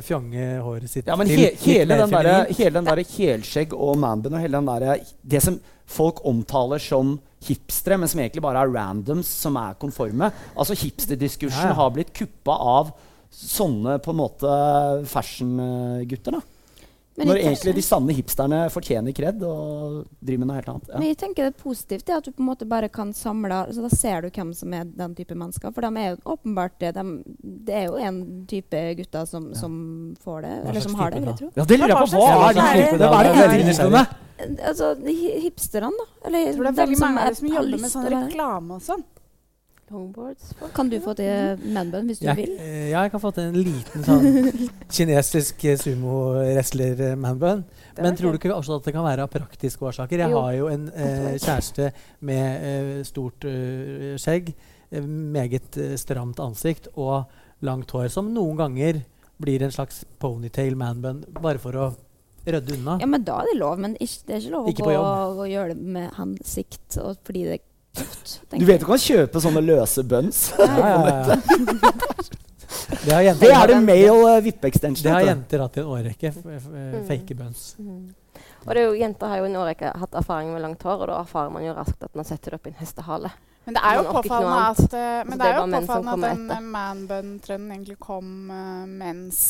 fjonge 0.04 0.48
håret 0.66 0.92
sitt 0.92 1.08
ja, 1.08 1.16
men 1.18 1.30
he 1.32 1.48
hele, 1.62 1.96
den 2.02 2.12
der, 2.12 2.28
hele 2.52 2.74
den 2.76 2.90
derre 2.90 3.04
helskjegg 3.08 3.72
og 3.72 3.96
manbun 4.02 4.36
og 4.36 4.44
hele 4.44 4.60
den 4.60 4.68
der, 4.68 5.06
det 5.24 5.40
som 5.46 5.56
folk 5.88 6.20
omtaler 6.28 6.82
som 6.82 7.16
hipstere, 7.46 7.96
men 7.96 8.10
som 8.10 8.20
egentlig 8.20 8.44
bare 8.44 8.66
er 8.66 8.74
randoms 8.74 9.30
som 9.44 9.56
er 9.56 9.76
konforme 9.80 10.28
Altså 10.58 10.76
Hipsterdiskursen 10.76 11.70
ja. 11.70 11.76
har 11.78 11.92
blitt 11.94 12.12
kuppa 12.16 12.58
av 12.76 12.92
sånne 13.32 13.96
på 14.02 14.12
en 14.12 14.20
måte 14.20 14.54
fashion-gutter. 15.08 16.36
da 16.36 16.57
Når 17.18 17.40
egentlig 17.40 17.74
de 17.74 17.82
sanne 17.82 18.14
hipsterne 18.14 18.60
fortjener 18.70 19.14
kred 19.16 19.42
og 19.42 20.04
driver 20.20 20.42
med 20.42 20.50
noe 20.50 20.58
helt 20.60 20.70
annet. 20.70 20.90
Ja. 20.92 21.00
Men 21.00 21.10
jeg 21.10 21.18
tenker 21.22 21.48
det 21.48 21.54
er 21.54 21.62
positivt 21.62 22.06
det 22.06 22.14
at 22.14 22.28
du 22.28 22.30
på 22.30 22.44
en 22.44 22.50
måte 22.50 22.68
bare 22.68 22.90
kan 22.92 23.10
samle 23.16 23.64
altså 23.64 23.82
Da 23.86 23.90
ser 23.90 24.22
du 24.22 24.28
hvem 24.30 24.52
som 24.54 24.74
er 24.76 24.86
den 24.86 25.16
type 25.18 25.34
mennesker. 25.34 25.72
For 25.74 25.86
de 25.86 26.04
er 26.04 26.14
jo 26.14 26.20
åpenbart 26.36 26.78
det. 26.82 26.94
De, 26.94 27.04
det 27.66 27.74
er 27.80 27.88
jo 27.88 27.98
en 27.98 28.22
type 28.50 28.84
gutter 29.00 29.26
som, 29.30 29.50
ja. 29.50 29.58
som 29.58 29.74
får 30.22 30.46
det. 30.46 30.54
Eller 30.70 30.86
som 30.86 30.96
har 31.00 31.10
det, 31.14 31.24
vil 31.24 31.32
jeg 31.32 31.42
tro. 31.42 31.50
Ja, 31.56 31.66
det 31.66 31.80
lurer 31.82 31.94
jeg 31.94 32.00
på. 32.04 32.22
Hva 32.22 32.48
er 32.48 32.58
de 32.58 32.70
typene? 32.78 33.12
Hva 33.12 33.20
er 33.26 33.98
de 33.98 34.06
Altså, 34.38 34.92
hipsterne, 35.42 35.90
da. 35.98 36.04
Eller 36.28 36.44
jeg 36.44 36.54
tror 36.54 36.68
det 36.68 36.70
er 36.70 36.76
veldig 36.78 36.98
mange 37.02 37.22
som 37.34 37.48
jobber 37.50 37.80
med 37.82 37.90
sånn 37.90 38.12
reklame 38.12 38.76
og 38.76 38.84
sånn. 38.86 39.02
Longboards. 39.90 40.52
Kan 40.76 40.90
du 40.92 40.96
få 41.02 41.14
til 41.18 41.60
manbun 41.74 42.08
hvis 42.10 42.20
du 42.20 42.26
jeg, 42.28 42.36
vil? 42.36 42.54
Ja, 42.58 43.02
jeg 43.04 43.12
kan 43.14 43.22
få 43.22 43.30
til 43.36 43.48
en 43.48 43.58
liten 43.58 44.06
sånn 44.06 44.26
kinesisk 44.96 45.64
sumo-wrestler-manbun. 45.82 47.62
Men 47.98 48.18
tror 48.18 48.34
du 48.34 48.40
ikke 48.40 48.54
også 48.54 48.78
at 48.78 48.88
det 48.88 48.94
kan 48.96 49.06
være 49.06 49.26
av 49.26 49.32
praktiske 49.32 49.88
årsaker? 49.90 50.24
Jeg 50.24 50.34
har 50.34 50.56
jo 50.56 50.70
en 50.72 50.88
eh, 50.92 51.36
kjæreste 51.36 51.92
med 52.28 52.66
eh, 52.70 52.90
stort 53.08 53.46
eh, 53.48 54.16
skjegg, 54.20 54.52
eh, 54.90 55.06
meget 55.38 55.78
eh, 55.80 55.94
stramt 56.00 56.42
ansikt 56.44 56.90
og 56.96 57.28
langt 57.64 57.90
hår, 57.94 58.10
som 58.12 58.28
noen 58.34 58.58
ganger 58.60 59.02
blir 59.38 59.62
en 59.62 59.74
slags 59.74 60.04
ponytail 60.18 60.76
manbun 60.78 61.24
bare 61.38 61.60
for 61.62 61.78
å 61.78 61.88
rydde 62.48 62.76
unna. 62.78 62.98
Ja, 63.02 63.08
men 63.10 63.24
da 63.26 63.40
er 63.42 63.50
det 63.50 63.58
lov. 63.58 63.78
Men 63.82 63.96
ikke, 63.98 64.20
det 64.26 64.36
er 64.36 64.42
ikke 64.42 64.54
lov 64.54 64.70
ikke 64.72 64.92
å, 64.92 65.08
å, 65.42 65.48
gjøre 65.48 65.74
det 65.74 65.96
med 65.98 66.12
hensikt 66.18 66.98
og 67.02 67.18
fordi 67.26 67.44
det 67.48 67.60
du 68.54 68.64
vet 68.64 68.80
du 68.82 68.86
kan 68.88 69.00
kjøpe 69.02 69.42
sånne 69.42 69.62
løse 69.64 70.04
buns. 70.08 70.48
Ja, 70.58 70.68
ja, 70.78 71.00
ja. 71.08 71.36
Det, 72.88 73.22
jenter, 73.24 73.46
det, 73.46 73.52
er 73.52 73.68
det 73.68 73.76
male 73.84 74.36
uh, 74.36 74.42
vippe-extension. 74.44 75.04
Det 75.04 75.12
har 75.12 75.26
jenter 75.26 75.62
hatt 75.64 75.76
i 75.76 75.80
en 75.82 75.90
årrekke. 75.92 76.32
Mm. 76.44 76.96
Fake 77.08 77.36
buns. 77.36 77.74
Mm. 77.80 78.08
Og 78.68 78.76
jo, 78.76 78.94
Jenter 78.98 79.30
har 79.30 79.40
jo 79.40 79.46
i 79.46 79.50
en 79.50 79.58
årrekke 79.60 79.92
hatt 79.96 80.16
erfaring 80.18 80.50
med 80.52 80.64
langt 80.64 80.82
hår, 80.84 81.04
og 81.04 81.10
da 81.10 81.20
erfarer 81.22 81.52
man 81.52 81.64
jo 81.64 81.76
raskt 81.76 82.04
at 82.04 82.16
man 82.18 82.26
setter 82.28 82.52
det 82.52 82.60
opp 82.60 82.68
i 82.68 82.72
en 82.72 82.80
hestehale. 82.80 83.30
Men 83.68 83.76
det 83.76 83.84
er 83.84 83.98
jo 83.98 84.04
påfallende 84.08 84.60
at, 84.72 84.84
uh, 84.92 85.28
men 85.28 85.40
det 85.40 85.48
er 85.48 85.56
jo 85.56 85.64
påfallende 85.74 86.32
at 86.32 86.44
den 86.52 86.68
man-bun-trenden 86.72 87.72
egentlig 87.76 87.98
kom 88.00 88.30
uh, 88.52 88.84
mens 88.88 89.40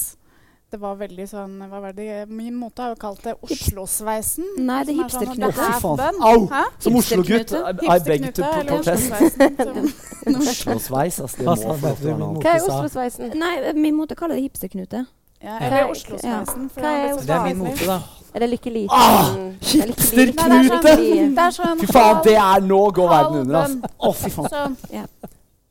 det 0.68 0.78
var 0.82 0.96
veldig 1.00 1.24
sånn 1.30 1.52
hva 1.70 1.78
var 1.80 1.94
det? 1.96 2.26
Min 2.28 2.56
mote 2.60 2.82
har 2.84 2.90
jo 2.92 2.98
kalt 3.00 3.22
det 3.24 3.32
Oslo-sveisen. 3.46 4.44
Nei, 4.68 4.82
det 4.84 4.92
er 4.92 5.08
sånn 5.08 5.30
hipsterknute. 5.30 5.68
Sånn, 5.80 6.18
Au! 6.28 6.42
Som 6.84 6.98
Oslo-gutt. 7.00 7.54
I 7.56 7.96
beg 8.04 8.26
to 8.36 8.44
protest. 8.44 9.08
Oslo-sveis, 10.28 11.20
altså. 11.24 11.56
Det 12.02 12.16
må 12.20 12.34
Hva 12.42 12.52
er 12.52 12.66
Oslo-sveisen? 12.66 13.32
Nei, 13.40 13.54
min 13.80 13.96
mote 13.96 14.18
kaller 14.18 14.36
det 14.36 14.44
hipsterknute. 14.44 15.06
Ja, 15.40 15.56
eller 15.56 15.88
Oslo-sveisen. 15.94 16.68
Ja. 16.76 17.16
Det 17.16 17.34
er 17.38 17.44
min 17.48 17.58
mote, 17.62 17.88
da. 17.88 17.98
Er 18.34 18.44
det 18.44 18.50
lykke 18.52 18.70
liten? 18.74 18.92
Ah, 18.92 19.32
Hipsterknute! 19.70 20.94
Fy 21.80 21.88
faen, 21.88 22.20
det 22.28 22.36
er 22.36 22.60
nå 22.68 22.82
går 22.92 23.08
verden 23.14 23.40
under, 23.46 23.62
altså. 23.64 23.92
Å, 23.96 24.12
fy 24.20 24.34
faen. 24.36 24.76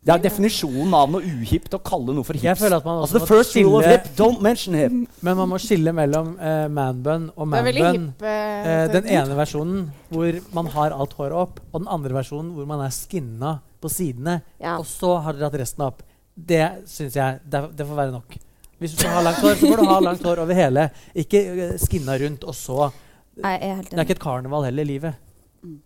Det 0.07 0.13
er 0.13 0.21
definisjonen 0.23 0.93
av 0.95 1.09
noe 1.11 1.19
uhipt 1.19 1.73
å 1.75 1.81
kalle 1.83 2.13
noe 2.15 2.23
for 2.23 2.37
hips. 2.37 2.45
Jeg 2.45 2.59
føler 2.61 2.77
at 2.79 2.85
man 2.87 3.01
altså, 3.01 3.19
the 3.19 3.27
first 3.27 3.51
skille, 3.51 3.67
rule 3.67 3.81
of 3.81 3.89
hip, 3.91 4.05
don't 4.15 4.39
mention 4.45 4.77
hip. 4.79 4.93
Men 5.19 5.35
man 5.35 5.51
må 5.51 5.59
skille 5.59 5.91
mellom 5.91 6.29
uh, 6.39 6.69
manbun 6.71 7.25
og 7.35 7.49
manbun. 7.51 8.05
Uh, 8.23 8.85
den 8.93 9.09
ene 9.17 9.35
versjonen 9.35 9.83
hvor 10.07 10.39
man 10.55 10.71
har 10.77 10.95
alt 10.95 11.17
håret 11.19 11.35
opp, 11.35 11.59
og 11.73 11.83
den 11.83 11.91
andre 11.91 12.15
versjonen 12.21 12.55
hvor 12.55 12.71
man 12.71 12.85
er 12.85 12.95
skinna 12.95 13.57
på 13.83 13.91
sidene, 13.91 14.39
ja. 14.63 14.77
og 14.79 14.87
så 14.87 15.17
har 15.25 15.35
dere 15.35 15.49
hatt 15.49 15.59
resten 15.59 15.83
opp. 15.89 15.99
Det 16.37 16.63
syns 16.87 17.19
jeg 17.19 17.43
det, 17.43 17.65
det, 17.75 17.91
får 17.91 17.99
være 18.05 18.15
nok. 18.15 18.39
Hvis 18.79 18.95
du 18.95 19.01
skal 19.01 19.17
ha 19.17 19.27
langt 19.27 19.43
hår, 19.43 19.59
så 19.59 19.73
får 19.73 19.81
du 19.81 19.89
ha 19.91 20.01
langt 20.07 20.23
hår 20.23 20.45
over 20.45 20.63
hele. 20.63 20.87
Ikke 21.19 21.73
skinna 21.83 22.15
rundt, 22.23 22.47
og 22.47 22.55
så 22.55 22.93
Det 23.35 23.57
er 23.59 24.05
ikke 24.05 24.21
et 24.21 24.23
karneval 24.23 24.69
heller, 24.71 24.87
livet. 24.87 25.19
Mm. 25.67 25.81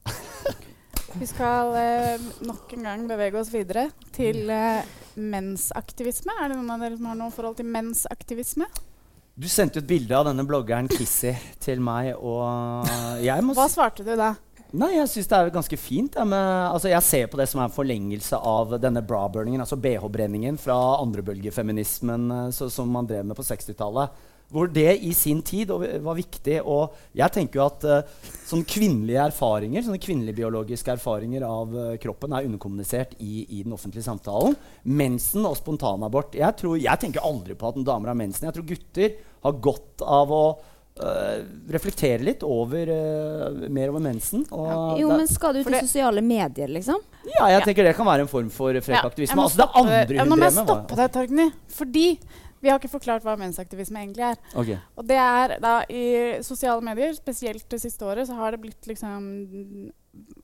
Vi 1.19 1.27
skal 1.27 1.73
eh, 1.75 2.27
nok 2.47 2.71
en 2.77 2.85
gang 2.87 3.07
bevege 3.09 3.39
oss 3.39 3.49
videre 3.51 3.89
til 4.15 4.47
eh, 4.53 4.85
mensaktivisme. 5.19 6.35
Er 6.39 6.51
det 6.51 6.59
noen 6.59 6.71
av 6.71 6.85
dere 6.85 6.99
som 6.99 7.09
har 7.11 7.19
noe 7.19 7.33
forhold 7.35 7.57
til 7.59 7.67
mensaktivisme? 7.71 8.69
Du 9.35 9.47
sendte 9.51 9.81
et 9.81 9.89
bilde 9.89 10.15
av 10.15 10.27
denne 10.27 10.45
bloggeren 10.47 10.87
Kissy 10.91 11.33
til 11.63 11.81
meg, 11.83 12.13
og 12.19 12.87
jeg 13.23 13.43
må 13.43 13.55
Hva 13.57 13.67
svarte 13.71 14.05
du 14.05 14.13
da? 14.19 14.33
Nei, 14.71 14.93
Jeg 14.95 15.09
syns 15.11 15.27
det 15.27 15.37
er 15.37 15.49
ganske 15.51 15.77
fint. 15.79 16.15
Ja, 16.15 16.23
med, 16.23 16.39
altså, 16.71 16.87
jeg 16.91 17.03
ser 17.03 17.31
på 17.31 17.39
det 17.39 17.49
som 17.51 17.59
er 17.59 17.67
en 17.67 17.75
forlengelse 17.75 18.37
av 18.37 18.77
denne 18.79 19.03
bra-burningen, 19.03 19.59
altså 19.63 19.75
BH-brenningen 19.75 20.59
fra 20.61 20.77
andrebølgefeminismen 21.01 22.31
uh, 22.31 22.51
som 22.51 22.91
man 22.91 23.09
drev 23.09 23.27
med 23.27 23.35
på 23.35 23.43
60-tallet. 23.49 24.21
Hvor 24.51 24.67
det 24.71 24.97
i 25.07 25.13
sin 25.15 25.41
tid 25.45 25.71
var 25.71 26.17
viktig. 26.17 26.57
Og 26.67 26.95
jeg 27.17 27.33
tenker 27.35 27.61
jo 27.61 27.65
at 27.65 27.85
uh, 27.87 28.31
sånne 28.47 28.67
kvinnelige 28.67 29.23
erfaringer, 29.29 29.85
sånne 29.85 30.01
kvinnelige 30.03 30.41
biologiske 30.41 30.95
erfaringer 30.97 31.45
av 31.47 31.77
uh, 31.77 31.93
kroppen 32.01 32.35
er 32.35 32.49
underkommunisert 32.49 33.15
i, 33.19 33.45
i, 33.47 33.61
den 33.63 33.75
offentlige 33.77 34.07
samtalen. 34.07 34.57
Mensen 34.83 35.47
og 35.47 35.55
spontanabort. 35.59 36.35
Jeg, 36.39 36.59
tror, 36.59 36.75
jeg 36.81 37.03
tenker 37.03 37.23
aldri 37.25 37.55
på 37.55 37.71
at 37.71 37.79
damer 37.87 38.11
har 38.11 38.19
mensen. 38.19 38.49
Jeg 38.49 38.59
tror 38.59 38.69
gutter 38.73 39.17
har 39.47 39.63
godt 39.69 40.05
av 40.05 40.35
å 40.35 40.43
Uh, 40.99 41.39
reflektere 41.71 42.19
litt 42.19 42.41
over 42.43 42.89
uh, 42.91 43.69
mer 43.71 43.89
over 43.89 44.03
mensen. 44.03 44.43
Ja. 44.51 44.97
Jo, 44.99 45.07
men 45.15 45.29
skal 45.31 45.55
du 45.55 45.61
til 45.63 45.77
sosiale 45.79 46.19
medier, 46.21 46.67
liksom? 46.67 46.99
Ja, 47.23 47.47
jeg 47.47 47.55
ja. 47.55 47.61
tenker 47.63 47.87
det 47.87 47.93
kan 47.95 48.05
være 48.05 48.25
en 48.25 48.29
form 48.29 48.49
for 48.51 48.75
frekk 48.75 48.99
ja, 48.99 49.05
aktivisme. 49.07 49.39
Altså, 49.39 49.63
det 49.63 49.69
andre 49.71 50.01
hun 50.01 50.09
drev 50.11 50.19
med, 50.19 50.29
Nå 50.29 50.37
må 50.37 50.49
jeg 50.49 50.55
stoppe 50.57 50.97
deg, 50.99 51.13
Torgny. 51.15 51.47
Fordi 51.77 52.05
vi 52.61 52.69
har 52.69 52.79
ikke 52.79 52.91
forklart 52.93 53.25
hva 53.25 53.37
mensaktivisme 53.41 54.03
egentlig 54.03 54.27
er. 54.31 54.37
Okay. 54.53 54.77
Og 54.95 55.07
det 55.09 55.17
er 55.17 55.55
da 55.63 55.79
I 55.89 56.05
sosiale 56.45 56.83
medier, 56.85 57.15
spesielt 57.17 57.65
det 57.71 57.81
siste 57.81 58.05
året, 58.05 58.29
så 58.29 58.37
har 58.37 58.53
det 58.53 58.61
blitt 58.67 58.89
liksom 58.89 59.25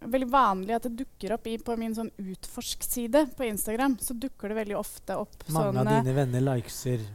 veldig 0.07 0.29
vanlig 0.31 0.75
at 0.77 0.88
det 0.88 0.95
dukker 1.03 1.36
opp 1.36 1.47
i, 1.50 1.57
på 1.59 1.75
min 1.79 1.95
sånn 1.95 2.09
utforsk-side 2.17 3.27
på 3.38 3.47
Instagram. 3.50 3.97
Så 4.01 4.15
dukker 4.17 4.51
det 4.51 4.62
veldig 4.63 4.77
ofte 4.79 5.17
opp 5.19 5.38
Mange 5.47 5.53
sånne 5.53 5.79
Mange 5.83 5.95
av 6.00 6.05
dine 6.05 6.17
venner 6.17 6.45
likeser 6.53 7.05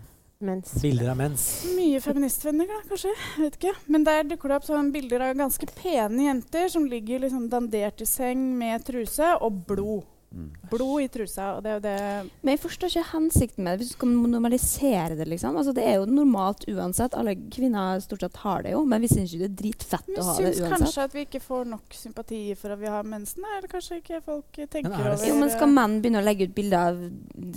mens. 0.42 0.74
bilder 0.82 1.12
av 1.12 1.18
mens. 1.20 1.46
Mye 1.76 2.00
feministvenner, 2.02 2.68
da, 2.68 2.80
kanskje. 2.90 3.12
Vet 3.38 3.58
ikke. 3.60 3.74
Men 3.94 4.06
der 4.06 4.24
dukker 4.28 4.52
det 4.52 4.60
opp 4.60 4.68
sånn 4.68 4.92
bilder 4.94 5.28
av 5.28 5.36
ganske 5.38 5.68
pene 5.78 6.28
jenter 6.28 6.68
som 6.72 6.86
ligger 6.90 7.24
liksom 7.26 7.48
dandert 7.52 8.02
i 8.02 8.08
seng 8.08 8.50
med 8.58 8.84
truse 8.86 9.34
og 9.40 9.62
blod. 9.68 10.08
Mm. 10.32 10.48
Blod 10.70 11.02
i 11.04 11.08
trusa. 11.12 11.48
og 11.56 11.62
det 11.62 11.70
er 11.70 11.74
jo 11.76 11.82
det 11.84 12.30
Men 12.42 12.52
jeg 12.54 12.60
forstår 12.62 12.92
ikke 12.92 13.10
hensikten 13.12 13.64
med 13.64 13.72
det. 13.72 13.82
Hvis 13.82 13.92
du 13.92 13.96
skal 13.98 14.12
normalisere 14.32 15.16
det, 15.18 15.26
liksom. 15.28 15.56
Altså, 15.60 15.74
det 15.76 15.84
er 15.86 15.98
jo 16.00 16.06
normalt 16.08 16.64
uansett. 16.72 17.16
Alle 17.18 17.34
kvinner 17.52 18.00
stort 18.00 18.24
sett 18.24 18.40
har 18.44 18.64
det 18.66 18.74
jo, 18.74 18.84
men 18.88 19.02
vi 19.02 19.10
syns 19.12 19.34
jo 19.34 19.42
det 19.42 19.50
er 19.50 19.56
dritfett 19.60 20.08
å 20.16 20.26
ha 20.28 20.36
det 20.36 20.46
uansett. 20.46 20.46
Vi 20.46 20.60
syns 20.62 20.76
kanskje 20.76 21.06
at 21.08 21.16
vi 21.16 21.26
ikke 21.26 21.42
får 21.44 21.68
nok 21.74 21.98
sympati 21.98 22.42
for 22.58 22.74
at 22.76 22.80
vi 22.80 22.92
har 22.94 23.08
mensen. 23.08 23.44
Eller 23.58 23.68
kanskje 23.70 24.00
ikke 24.00 24.22
folk 24.24 24.62
tenker 24.62 24.96
over 24.96 25.26
Jo, 25.28 25.36
men 25.40 25.52
skal 25.52 25.72
menn 25.72 25.98
begynne 26.02 26.22
å 26.22 26.26
legge 26.26 26.48
ut 26.48 26.54
bilder 26.56 26.92
av 26.92 27.02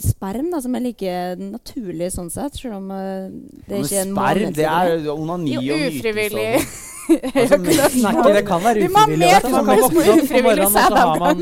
sperm, 0.01 0.51
da, 0.53 0.61
som 0.63 0.75
er 0.75 0.85
like 0.85 1.13
naturlig 1.39 2.11
sånn 2.15 2.31
sett, 2.33 2.59
selv 2.59 2.79
om 2.81 2.91
uh, 2.91 3.31
det 3.67 3.79
er 3.79 3.85
ikke 3.85 4.01
er 4.01 4.05
en 4.05 4.15
Sperm, 4.15 4.53
det 4.55 4.67
er 4.69 5.09
onani 5.13 5.55
og 5.59 5.63
nytelse. 5.63 5.95
Ufrivillig. 6.01 6.51
Altså, 7.05 7.57
det 8.33 8.45
kan 8.47 8.63
være 8.63 8.87
ufrivillig. 8.87 9.29
Man 9.53 9.65
kan 9.65 9.81
våkne 9.81 10.05
opp 10.13 10.29
på 10.31 10.39
morgenen, 10.41 10.65
og 10.65 10.71
så 10.71 10.79
har 10.95 11.19
man 11.21 11.37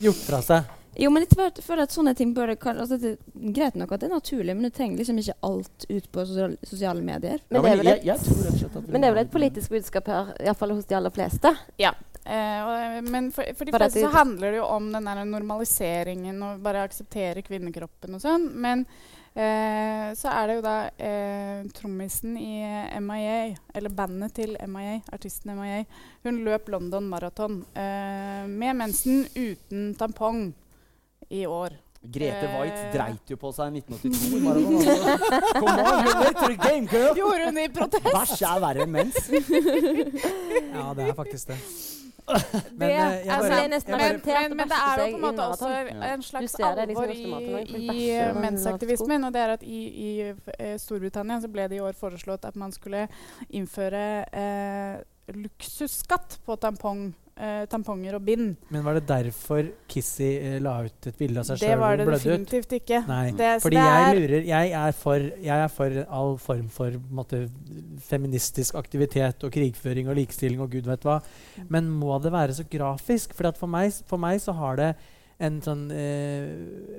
gjort 0.00 0.22
fra 0.26 0.42
seg. 0.44 0.76
Jo, 1.00 1.08
men 1.14 1.22
jeg 1.22 1.62
føler 1.62 1.84
at 1.86 1.94
sånne 1.94 2.12
ting 2.18 2.32
bør 2.34 2.50
altså 2.58 2.98
det 2.98 3.14
er 3.14 3.52
Greit 3.54 3.76
nok 3.78 3.92
at 3.94 4.02
det 4.02 4.08
er 4.08 4.16
naturlig, 4.16 4.56
men 4.56 4.66
du 4.66 4.74
trenger 4.74 4.98
liksom 4.98 5.20
ikke 5.22 5.36
alt 5.46 5.86
ut 5.88 6.08
på 6.12 6.24
sosiale 6.26 7.00
medier. 7.00 7.38
Men, 7.48 7.62
det, 7.62 7.70
er 7.70 7.80
vel 7.80 7.92
et, 7.94 8.88
men 8.90 9.00
det 9.00 9.08
er 9.08 9.14
vel 9.14 9.22
et 9.22 9.32
politisk 9.32 9.72
budskap 9.72 10.10
her, 10.10 10.32
iallfall 10.42 10.74
hos 10.74 10.88
de 10.90 10.98
aller 10.98 11.14
fleste? 11.14 11.54
Ja. 11.80 11.94
Eh, 12.24 13.00
men 13.06 13.30
for, 13.32 13.48
for 13.56 13.70
de 13.70 13.76
fleste 13.76 14.02
så 14.02 14.10
handler 14.12 14.50
det 14.50 14.60
jo 14.60 14.66
om 14.66 14.90
den 14.92 15.08
der 15.08 15.22
normaliseringen 15.24 16.42
og 16.44 16.60
bare 16.66 16.84
akseptere 16.88 17.46
kvinnekroppen 17.46 18.18
og 18.18 18.24
sånn. 18.26 18.50
Men 18.60 18.84
Eh, 19.30 20.08
så 20.18 20.30
er 20.32 20.48
det 20.48 20.56
jo 20.58 20.62
da 20.64 20.76
eh, 20.98 21.60
trommisen 21.76 22.34
i 22.40 22.64
MIA, 22.98 23.54
eller 23.74 23.94
bandet 23.94 24.34
til 24.40 24.56
MIA, 24.66 24.96
artisten 25.14 25.54
MIA. 25.54 25.84
Hun 26.26 26.42
løp 26.46 26.68
London 26.72 27.06
Marathon 27.12 27.60
eh, 27.78 28.48
med 28.50 28.80
mensen 28.80 29.22
uten 29.36 29.94
tampong 30.00 30.48
i 31.30 31.46
år. 31.46 31.78
Grete 32.02 32.48
Waitz 32.56 32.80
eh, 32.80 32.92
dreit 32.94 33.28
jo 33.30 33.36
på 33.36 33.52
seg 33.52 33.76
i 33.76 33.82
1982. 33.84 34.40
Come 35.60 35.82
on, 35.84 36.06
you 36.08 36.56
game, 36.56 36.86
girl! 36.88 37.12
Gjorde 37.18 37.50
hun 37.50 37.60
i 37.60 37.68
protest? 37.76 38.08
Bæsj 38.08 38.44
er 38.48 38.62
verre 38.64 38.86
enn 38.86 38.94
mens. 38.94 39.18
ja, 39.28 40.86
det 40.96 41.10
er 41.10 41.16
faktisk 41.18 41.52
det. 41.52 41.60
Men, 42.80 42.82
det, 42.82 42.90
jeg, 42.90 43.22
altså, 43.26 43.50
bare, 43.50 43.68
nesten 43.72 43.96
men, 43.96 44.20
men, 44.24 44.56
men, 44.56 44.70
det 44.70 44.80
er 44.80 45.00
jo 45.00 45.06
på 45.06 45.18
en 45.18 45.24
måte 45.24 45.46
også 45.46 45.70
en 46.10 46.24
slags 46.26 46.56
alvor 46.70 47.10
liksom 47.10 47.38
i, 47.76 47.86
i 47.90 48.10
mensaktivismen. 48.40 49.28
Og 49.28 49.34
det 49.34 49.44
er 49.44 49.54
at 49.56 49.64
i, 49.66 49.80
i 49.90 50.10
uh, 50.30 50.74
Storbritannia 50.80 51.40
så 51.42 51.50
ble 51.52 51.68
det 51.70 51.80
i 51.80 51.84
år 51.84 51.96
foreslått 51.98 52.46
at 52.48 52.58
man 52.60 52.74
skulle 52.74 53.06
innføre 53.48 54.04
eh, 54.30 55.00
luksusskatt 55.36 56.40
på 56.46 56.56
tampong 56.60 57.10
eh, 57.40 57.64
tamponger 57.70 58.16
og 58.18 58.24
bind. 58.26 58.54
Men 58.72 58.84
var 58.84 58.98
det 58.98 59.04
derfor 59.08 59.70
Kissy 59.90 60.28
eh, 60.38 60.58
la 60.62 60.76
ut 60.86 61.08
et 61.10 61.18
bilde 61.18 61.42
av 61.42 61.48
seg 61.48 61.60
sjøl 61.60 61.72
Det 61.72 61.78
var 61.80 62.00
det 62.00 62.06
definitivt 62.10 62.74
ikke. 62.80 63.02
Nei, 63.08 63.24
det, 63.38 63.52
fordi 63.64 63.80
jeg 63.80 64.18
lurer 64.18 64.48
jeg 64.50 64.74
er, 64.82 64.96
for, 64.96 65.28
jeg 65.46 65.56
er, 65.56 65.72
for, 65.72 66.00
all 66.20 66.36
form 66.42 66.68
for 66.72 66.98
måtte, 67.10 67.44
feministisk 68.04 68.76
aktivitet 68.78 69.44
og 69.46 69.52
krigføring 69.54 70.10
og 70.10 70.18
likestilling 70.18 70.62
og 70.62 70.72
gud 70.72 70.88
vet 70.90 71.06
hva. 71.06 71.20
Men 71.68 71.90
må 71.90 72.18
det 72.22 72.32
være 72.34 72.56
så 72.56 72.66
grafisk? 72.70 73.34
For 73.36 73.52
for 73.58 73.70
meg, 73.70 73.92
for 74.06 74.20
meg 74.20 74.40
så 74.42 74.56
har 74.56 74.80
det 74.80 74.90
en 75.40 75.60
sånn 75.64 75.86
eh, 75.94 76.50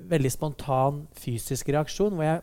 veldig 0.09 0.31
spontan 0.33 1.03
fysisk 1.17 1.69
reaksjon 1.73 2.15
hvor 2.17 2.25
jeg 2.25 2.41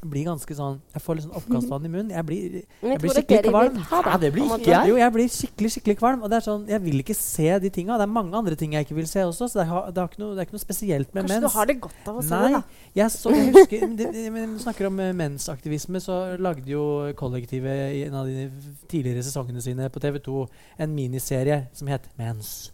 blir 0.00 0.24
ganske 0.28 0.54
sånn 0.56 0.78
Jeg 0.94 1.02
får 1.04 1.16
litt 1.16 1.24
sånn 1.26 1.36
oppkastvann 1.36 1.86
i 1.86 1.90
munnen. 1.90 2.12
Jeg 2.14 2.26
blir, 2.26 2.56
jeg 2.62 3.00
blir 3.02 3.14
skikkelig 3.14 3.52
kvalm. 3.52 3.76
Ja, 3.90 4.16
det 4.22 4.30
blir 4.34 4.46
ikke 4.56 4.70
jeg. 4.70 4.90
Jo, 4.90 4.96
jeg 5.00 5.14
blir 5.16 5.28
skikkelig 5.34 5.70
skikkelig 5.74 5.96
kvalm. 6.00 6.24
Og 6.24 6.32
det 6.32 6.38
er 6.38 6.46
sånn, 6.46 6.64
Jeg 6.70 6.82
vil 6.84 7.02
ikke 7.02 7.16
se 7.18 7.48
de 7.64 7.72
tinga. 7.74 7.98
Det 8.00 8.06
er 8.06 8.12
mange 8.14 8.36
andre 8.40 8.58
ting 8.60 8.74
jeg 8.76 8.88
ikke 8.88 8.96
vil 8.98 9.08
se 9.10 9.24
også. 9.26 9.50
Så 9.52 9.60
det, 9.60 9.68
har, 9.70 9.90
det, 9.92 10.04
har 10.04 10.16
noe, 10.22 10.32
det 10.36 10.44
er 10.44 10.48
ikke 10.48 10.56
noe 10.56 10.64
spesielt 10.64 11.12
med 11.12 11.24
Kanskje 11.24 11.36
mens. 11.36 11.44
Kanskje 11.44 11.54
du 11.54 11.58
har 11.58 11.70
det 11.70 11.78
godt 11.86 12.10
av 12.12 12.22
å 12.22 12.24
se 12.24 12.40
det, 12.44 12.50
da. 12.56 12.88
Jeg, 13.00 13.14
så, 13.16 13.36
jeg 13.36 13.52
husker, 13.58 13.86
Når 13.90 14.34
vi 14.38 14.48
snakker 14.64 14.90
om 14.90 15.00
uh, 15.02 15.12
mensaktivisme, 15.20 16.04
så 16.04 16.18
lagde 16.40 16.70
jo 16.72 16.84
kollektivet 17.20 17.86
i 18.00 18.04
en 18.08 18.18
av 18.22 18.28
de 18.30 18.48
tidligere 18.90 19.24
sesongene 19.26 19.64
sine 19.64 19.92
på 19.92 20.02
TV2 20.02 20.44
en 20.80 20.94
miniserie 20.96 21.64
som 21.76 21.90
het 21.90 22.08
Mens. 22.20 22.70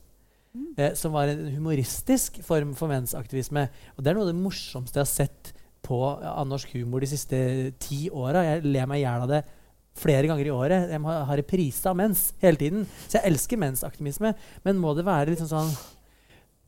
Mm. 0.56 0.72
Eh, 0.76 0.94
som 0.94 1.12
var 1.12 1.28
en 1.28 1.48
humoristisk 1.52 2.40
form 2.44 2.74
for 2.76 2.88
mensaktivisme. 2.90 3.68
Og 3.96 4.04
det 4.04 4.10
er 4.10 4.16
noe 4.16 4.26
av 4.26 4.32
det 4.32 4.40
morsomste 4.40 5.00
jeg 5.00 5.04
har 5.04 5.12
sett 5.12 5.52
på 5.86 6.00
av 6.02 6.46
norsk 6.50 6.74
humor 6.76 7.04
de 7.04 7.10
siste 7.10 7.38
ti 7.82 8.06
åra. 8.10 8.44
Jeg 8.44 8.66
ler 8.66 8.90
meg 8.90 9.00
i 9.00 9.06
hjel 9.06 9.26
av 9.26 9.32
det 9.32 9.42
flere 9.96 10.28
ganger 10.28 10.48
i 10.48 10.52
året. 10.52 10.90
Jeg 10.92 11.00
har 11.30 11.40
reprise 11.40 11.88
av 11.88 11.96
mens 11.98 12.28
hele 12.42 12.60
tiden. 12.60 12.84
Så 13.06 13.18
jeg 13.18 13.30
elsker 13.30 13.60
mensaktivisme. 13.60 14.34
Men 14.66 14.82
må 14.82 14.92
det 14.98 15.06
være 15.06 15.32
liksom 15.32 15.50
sånn 15.50 15.72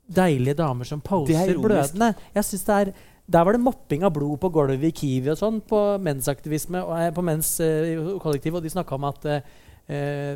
deilige 0.09 0.57
damer 0.63 0.89
som 0.89 1.03
poser 1.05 1.59
blødende? 1.61 2.15
Jeg 2.35 2.49
synes 2.49 2.69
det 2.69 2.81
er 2.83 2.93
der 3.29 3.45
var 3.45 3.53
det 3.53 3.61
mopping 3.61 4.07
av 4.09 4.15
blod 4.17 4.39
på 4.41 4.49
gulvet 4.49 4.89
i 4.89 4.95
Kiwi 4.97 5.35
og 5.35 5.37
sånn 5.37 5.59
på 5.69 5.79
mensaktivisme 6.01 6.81
og 6.81 6.95
eh, 6.97 7.11
på 7.13 7.25
mens 7.27 7.51
uh, 7.61 8.15
kollektiv, 8.23 8.57
og 8.57 8.65
de 8.65 8.73
snakka 8.73 8.97
om 8.97 9.05
at 9.05 9.27
uh, 9.29 9.59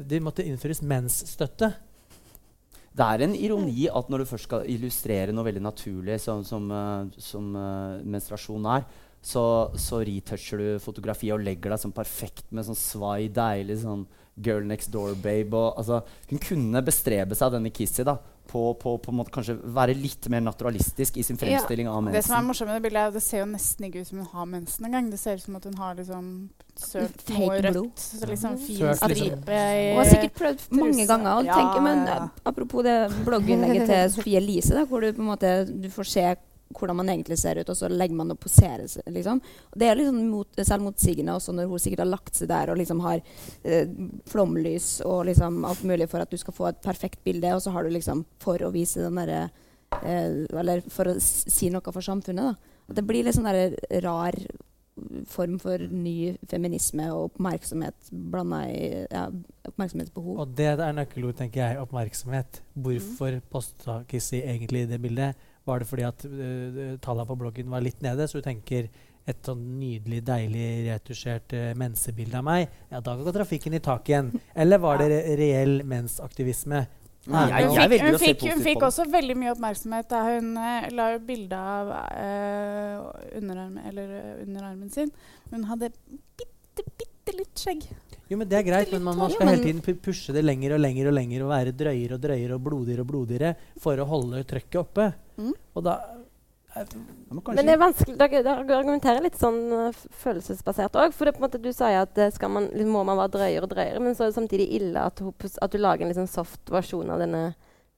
det 0.05 0.21
måtte 0.21 0.45
innføres 0.45 0.83
mensstøtte. 0.85 1.71
Det 2.93 3.07
er 3.07 3.25
en 3.25 3.37
ironi 3.37 3.87
at 3.89 4.11
når 4.13 4.23
du 4.23 4.29
først 4.29 4.49
skal 4.51 4.67
illustrere 4.69 5.33
noe 5.33 5.47
veldig 5.47 5.63
naturlig, 5.65 6.19
som, 6.21 6.43
som, 6.45 6.67
uh, 6.69 7.09
som 7.17 7.55
uh, 7.57 8.03
menstruasjon 8.05 8.69
er, 8.75 8.85
så, 9.23 9.45
så 9.79 10.03
retoucher 10.03 10.59
du 10.59 10.83
fotografiet 10.83 11.33
og 11.37 11.45
legger 11.47 11.73
deg 11.73 11.81
sånn 11.81 11.95
perfekt 11.95 12.51
med 12.51 12.67
sånn 12.67 12.79
svai, 12.79 13.31
deilig 13.33 13.79
sånn 13.85 14.03
girl 14.43 14.65
next 14.67 14.91
door-babe. 14.93 15.61
Altså, 15.79 16.01
hun 16.31 16.41
kunne 16.43 16.83
bestrebe 16.85 17.37
seg, 17.39 17.53
denne 17.55 17.73
Kissy, 17.75 18.05
da, 18.09 18.17
på, 18.51 18.65
på, 18.81 18.97
på 19.05 19.15
måte, 19.15 19.33
kanskje 19.35 19.57
være 19.77 19.95
litt 19.97 20.27
mer 20.33 20.43
naturalistisk 20.45 21.21
i 21.21 21.25
sin 21.27 21.39
fremstilling 21.41 21.89
ja, 21.89 21.95
av 21.95 22.05
mensen. 22.05 22.19
Det 22.19 22.27
som 22.27 22.39
er 22.39 22.49
morsomt 22.49 22.73
med 22.73 22.81
det 22.81 22.87
bildet, 22.89 23.05
er 23.05 23.13
at 23.13 23.19
det 23.19 23.25
ser 23.25 23.45
jo 23.45 23.49
nesten 23.53 23.89
ikke 23.89 24.03
ut 24.03 24.11
som 24.11 24.23
hun 24.25 24.33
har 24.35 24.51
mensen 24.57 24.89
engang. 24.89 25.11
Det 25.13 25.21
ser 25.23 25.39
ut 25.39 25.47
som 25.47 25.61
at 25.61 25.69
hun 25.71 25.79
har 25.81 25.97
liksom 26.01 26.27
sølt 26.79 27.27
noe 27.33 27.59
rødt. 27.67 27.99
Så 28.03 28.29
liksom 28.29 28.57
fin 28.61 28.95
stripe 28.99 29.11
liksom. 29.11 29.43
Hun 29.49 30.01
har 30.01 30.09
sikkert 30.11 30.39
prøvd 30.39 30.65
mange 30.79 31.07
ganger. 31.09 31.35
Og 31.35 31.51
ja, 31.51 31.59
tenker, 31.59 31.85
men 31.85 32.07
ja. 32.09 32.23
Apropos 32.49 32.87
det 32.87 32.97
blogginnlegget 33.27 33.91
til 33.91 34.09
Sofie 34.17 34.41
Elise, 34.41 34.75
da, 34.77 34.87
hvor 34.89 35.05
du 35.05 35.13
på 35.13 35.23
en 35.23 35.31
måte 35.33 35.53
du 35.69 35.91
får 35.93 36.11
se 36.15 36.27
hvordan 36.73 36.97
man 36.97 37.11
egentlig 37.13 37.39
ser 37.39 37.59
ut, 37.61 37.69
og 37.69 37.77
så 37.77 37.89
legger 37.93 38.17
man 38.17 38.33
og 38.33 38.41
poserer. 38.41 38.87
Liksom. 39.13 39.41
Det 39.77 39.89
er 39.89 39.99
liksom 39.99 40.23
mot, 40.31 40.49
selvmotsigende 40.57 41.35
også 41.37 41.53
når 41.57 41.69
hun 41.69 41.83
sikkert 41.85 42.05
har 42.05 42.13
lagt 42.13 42.39
seg 42.39 42.49
der 42.49 42.73
og 42.73 42.81
liksom 42.81 43.03
har 43.05 43.21
eh, 43.65 43.91
flomlys 44.33 44.95
og 45.05 45.27
liksom 45.29 45.63
alt 45.69 45.85
mulig 45.89 46.09
for 46.09 46.25
at 46.25 46.33
du 46.33 46.41
skal 46.41 46.57
få 46.57 46.71
et 46.71 46.81
perfekt 46.85 47.23
bilde, 47.25 47.55
og 47.55 47.63
så 47.65 47.75
har 47.75 47.85
du 47.85 47.93
liksom 47.93 48.25
for 48.43 48.63
å 48.65 48.73
vise 48.75 49.05
den 49.05 49.21
derre 49.21 49.43
eh, 50.01 50.43
Eller 50.49 50.85
for 50.89 51.13
å 51.13 51.19
si 51.21 51.71
noe 51.73 51.93
for 51.93 52.05
samfunnet. 52.05 52.53
da. 52.53 52.79
At 52.89 52.99
det 52.99 53.07
blir 53.07 53.27
litt 53.27 53.37
sånn 53.37 53.49
der 53.49 53.77
rar 54.05 54.37
form 55.31 55.59
for 55.63 55.83
ny 55.91 56.35
feminisme 56.51 57.07
og 57.13 57.31
oppmerksomhet 57.31 58.11
blanda 58.33 58.63
i 58.71 58.83
ja, 59.05 59.27
oppmerksomhetsbehov. 59.69 60.43
Og 60.45 60.57
det 60.59 60.69
er 60.73 60.97
nøkkelord, 60.97 61.37
tenker 61.39 61.63
jeg. 61.65 61.81
Oppmerksomhet. 61.83 62.63
Hvorfor 62.75 63.39
mm. 63.39 63.47
posta 63.53 64.03
Kissi 64.11 64.43
egentlig 64.43 64.87
det 64.91 65.01
bildet? 65.03 65.49
Var 65.65 65.79
det 65.79 65.89
fordi 65.89 66.07
at 66.09 66.25
uh, 66.27 66.79
tallene 67.03 67.29
på 67.29 67.39
bloggen 67.39 67.71
var 67.71 67.85
litt 67.85 68.01
nede, 68.03 68.27
så 68.27 68.41
du 68.41 68.47
tenker 68.47 68.89
et 69.31 69.47
sånn 69.47 69.61
nydelig, 69.79 70.25
deilig 70.27 70.67
retusjert 70.89 71.55
uh, 71.55 71.69
mensebilde 71.79 72.41
av 72.41 72.49
meg, 72.49 72.73
ja, 72.91 72.99
da 73.05 73.15
går 73.21 73.37
trafikken 73.37 73.79
i 73.79 73.83
tak 73.85 74.11
igjen. 74.11 74.33
Eller 74.59 74.83
var 74.83 74.99
det 74.99 75.13
re 75.13 75.37
reell 75.39 75.85
mensaktivisme? 75.87 76.83
Nei, 77.31 77.43
jeg, 77.53 77.69
jeg, 77.71 77.91
fikk, 77.93 78.03
hun, 78.03 78.17
fikk, 78.19 78.41
hun 78.51 78.63
fikk 78.65 78.85
også 78.89 79.05
veldig 79.07 79.35
mye 79.39 79.53
oppmerksomhet 79.53 80.09
da 80.11 80.23
hun 80.27 80.57
uh, 80.59 80.89
la 80.91 81.05
bilde 81.23 81.59
av 81.59 81.93
uh, 81.95 83.13
underarmen, 83.39 83.85
eller, 83.93 84.17
uh, 84.17 84.41
underarmen 84.43 84.91
sin. 84.91 85.13
Hun 85.53 85.69
hadde 85.69 85.93
bitte, 86.11 86.83
bitte 86.83 87.37
litt 87.37 87.63
skjegg. 87.63 87.87
Jo, 88.33 88.41
men 88.41 88.49
Det 88.49 88.59
er 88.59 88.67
greit, 88.67 88.91
men 88.97 89.05
man, 89.07 89.21
man 89.21 89.31
skal 89.31 89.53
hele 89.53 89.63
tiden 89.63 90.01
pushe 90.03 90.35
det 90.35 90.43
lenger 90.43 90.75
og 90.75 90.83
lenger 90.83 91.13
og 91.13 91.15
lenger 91.15 91.45
og 91.45 91.53
være 91.53 91.77
drøyere 91.77 92.17
og 92.17 92.27
drøyere 92.27 92.57
og 92.57 92.67
blodigere 92.67 93.05
og 93.05 93.11
blodigere 93.13 93.55
for 93.85 94.03
å 94.03 94.09
holde 94.09 94.43
trøkket 94.49 94.79
oppe. 94.81 95.09
Mm. 95.39 95.53
Og 95.77 95.87
da 95.87 95.99
men 96.73 97.67
det 97.67 97.75
er 97.75 97.81
vanskelig, 97.81 98.15
dere, 98.17 98.55
argumenterer 98.55 99.25
litt 99.25 99.37
sånn 99.37 99.59
uh, 99.69 100.05
følelsesbasert 100.23 100.97
òg. 100.97 101.13
For 101.17 101.29
det, 101.29 101.35
måte, 101.43 101.61
du 101.61 101.69
sier 101.69 102.01
at 102.07 102.17
uh, 102.17 102.47
man, 102.49 102.71
liksom, 102.73 102.95
må 102.95 103.03
man 103.09 103.19
være 103.21 103.35
drøyere 103.37 103.67
og 103.67 103.75
drøyere, 103.75 104.01
men 104.01 104.17
så 104.17 104.25
er 104.25 104.33
det 104.33 104.39
samtidig 104.39 104.69
ille 104.79 105.05
at, 105.11 105.21
hun, 105.21 105.35
at 105.37 105.75
du 105.75 105.81
lager 105.81 106.07
en 106.07 106.13
liksom 106.15 106.31
soft 106.31 106.73
versjon 106.73 107.13
av 107.13 107.21
denne 107.21 107.43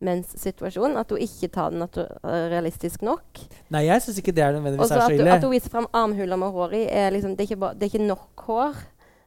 menssituasjonen. 0.04 0.99
At 0.99 1.14
hun 1.14 1.23
ikke 1.23 1.52
tar 1.54 1.71
den 1.75 1.87
uh, 1.87 2.09
realistisk 2.50 3.04
nok. 3.07 3.45
Nei, 3.75 3.87
jeg 3.87 4.02
syns 4.04 4.19
ikke 4.23 4.35
det 4.35 4.47
er 4.47 4.59
nødvendigvis 4.59 4.90
er 4.90 5.04
så 5.04 5.14
ille. 5.14 5.28
At, 5.31 5.38
at 5.38 5.47
hun 5.47 5.54
viser 5.54 5.75
fram 5.75 5.88
armhuler 5.95 6.40
med 6.40 6.59
hår 6.59 6.75
i, 6.81 6.85
er 6.90 7.14
liksom, 7.14 7.38
det, 7.38 7.47
er 7.47 7.54
ikke, 7.54 7.73
det 7.78 7.87
er 7.87 7.95
ikke 7.95 8.11
nok 8.11 8.47
hår. 8.49 8.83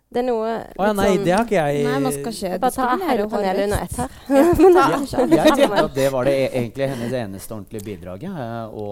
Det 0.07 0.21
er 0.21 0.23
noe 0.23 0.43
oh, 0.47 0.85
ja, 0.85 0.93
Nei, 0.95 1.05
sånn 1.09 1.23
det 1.25 1.33
har 1.35 1.41
ikke 1.43 1.55
jeg 1.57 1.79
Nei, 1.83 1.95
man 1.99 2.13
skal 2.15 2.35
ikke 2.37 2.59
Bare 2.63 2.75
ta 2.77 2.85
hele 3.09 3.25
panelet 3.27 3.65
under 3.65 3.81
ett 3.83 3.97
her. 3.99 4.13
jeg 5.35 5.55
tenkte 5.57 5.81
at 5.81 5.97
det 5.97 6.05
var 6.13 6.29
det 6.29 6.35
e- 6.37 6.51
egentlig 6.61 6.87
hennes 6.93 7.15
eneste 7.19 7.55
ordentlige 7.57 7.83
bidrag. 7.89 8.23
Å 8.23 8.85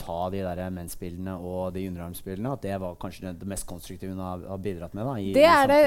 ta 0.00 0.18
de 0.34 0.42
der 0.42 0.62
mensbildene 0.74 1.36
og 1.38 1.70
de 1.76 1.86
underarmsbildene. 1.86 2.56
At 2.58 2.66
det 2.66 2.80
var 2.82 2.98
kanskje 2.98 3.30
det, 3.30 3.46
mest 3.46 3.68
konstruktive 3.70 4.10
hun 4.10 4.24
har, 4.24 4.42
har 4.50 4.60
bidratt 4.64 4.96
med. 4.98 5.06
Da, 5.06 5.14
i, 5.22 5.30
det, 5.36 5.46
er 5.52 5.70
det, 5.70 5.80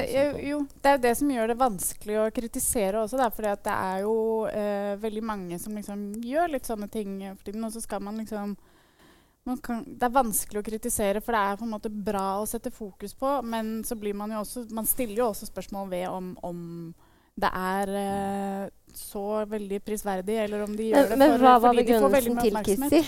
jo, 0.48 0.62
det 0.80 0.94
er 0.94 1.04
det 1.04 1.14
som 1.20 1.36
gjør 1.36 1.52
det 1.52 1.60
vanskelig 1.60 2.18
å 2.22 2.26
kritisere 2.40 3.04
også. 3.04 3.20
Da, 3.20 3.28
fordi 3.36 3.52
det 3.68 3.76
er 3.76 4.02
jo 4.06 4.16
uh, 4.48 4.96
veldig 5.04 5.26
mange 5.34 5.60
som 5.60 5.76
liksom 5.76 6.08
gjør 6.24 6.56
litt 6.56 6.72
sånne 6.72 6.88
ting 6.88 7.20
for 7.34 7.44
tiden. 7.44 7.68
Og 7.68 7.76
så 7.76 7.84
skal 7.84 8.00
man 8.08 8.16
liksom 8.24 8.56
kan, 9.64 9.84
det 9.86 10.06
er 10.06 10.14
vanskelig 10.14 10.60
å 10.60 10.66
kritisere, 10.66 11.22
for 11.24 11.34
det 11.34 11.40
er 11.40 11.60
på 11.60 11.66
en 11.66 11.72
måte 11.74 11.90
bra 11.90 12.40
å 12.40 12.48
sette 12.48 12.72
fokus 12.74 13.14
på. 13.18 13.38
Men 13.46 13.80
så 13.86 13.96
blir 13.98 14.16
man 14.16 14.32
jo 14.34 14.42
også 14.42 14.66
Man 14.76 14.88
stiller 14.88 15.22
jo 15.22 15.30
også 15.30 15.48
spørsmål 15.48 15.90
ved 15.90 16.08
om, 16.08 16.34
om 16.46 16.60
det 17.40 17.50
er 17.56 17.94
eh, 17.96 18.64
så 18.96 19.44
veldig 19.50 19.80
prisverdig, 19.84 20.36
eller 20.44 20.64
om 20.64 20.76
de 20.76 20.90
gjør 20.90 21.08
det 21.10 21.18
men, 21.20 21.32
for, 21.34 21.44
hva 21.44 21.54
var 21.62 21.76
begrunnelsen 21.78 22.38
til 22.40 22.58
Kissy? 22.66 23.00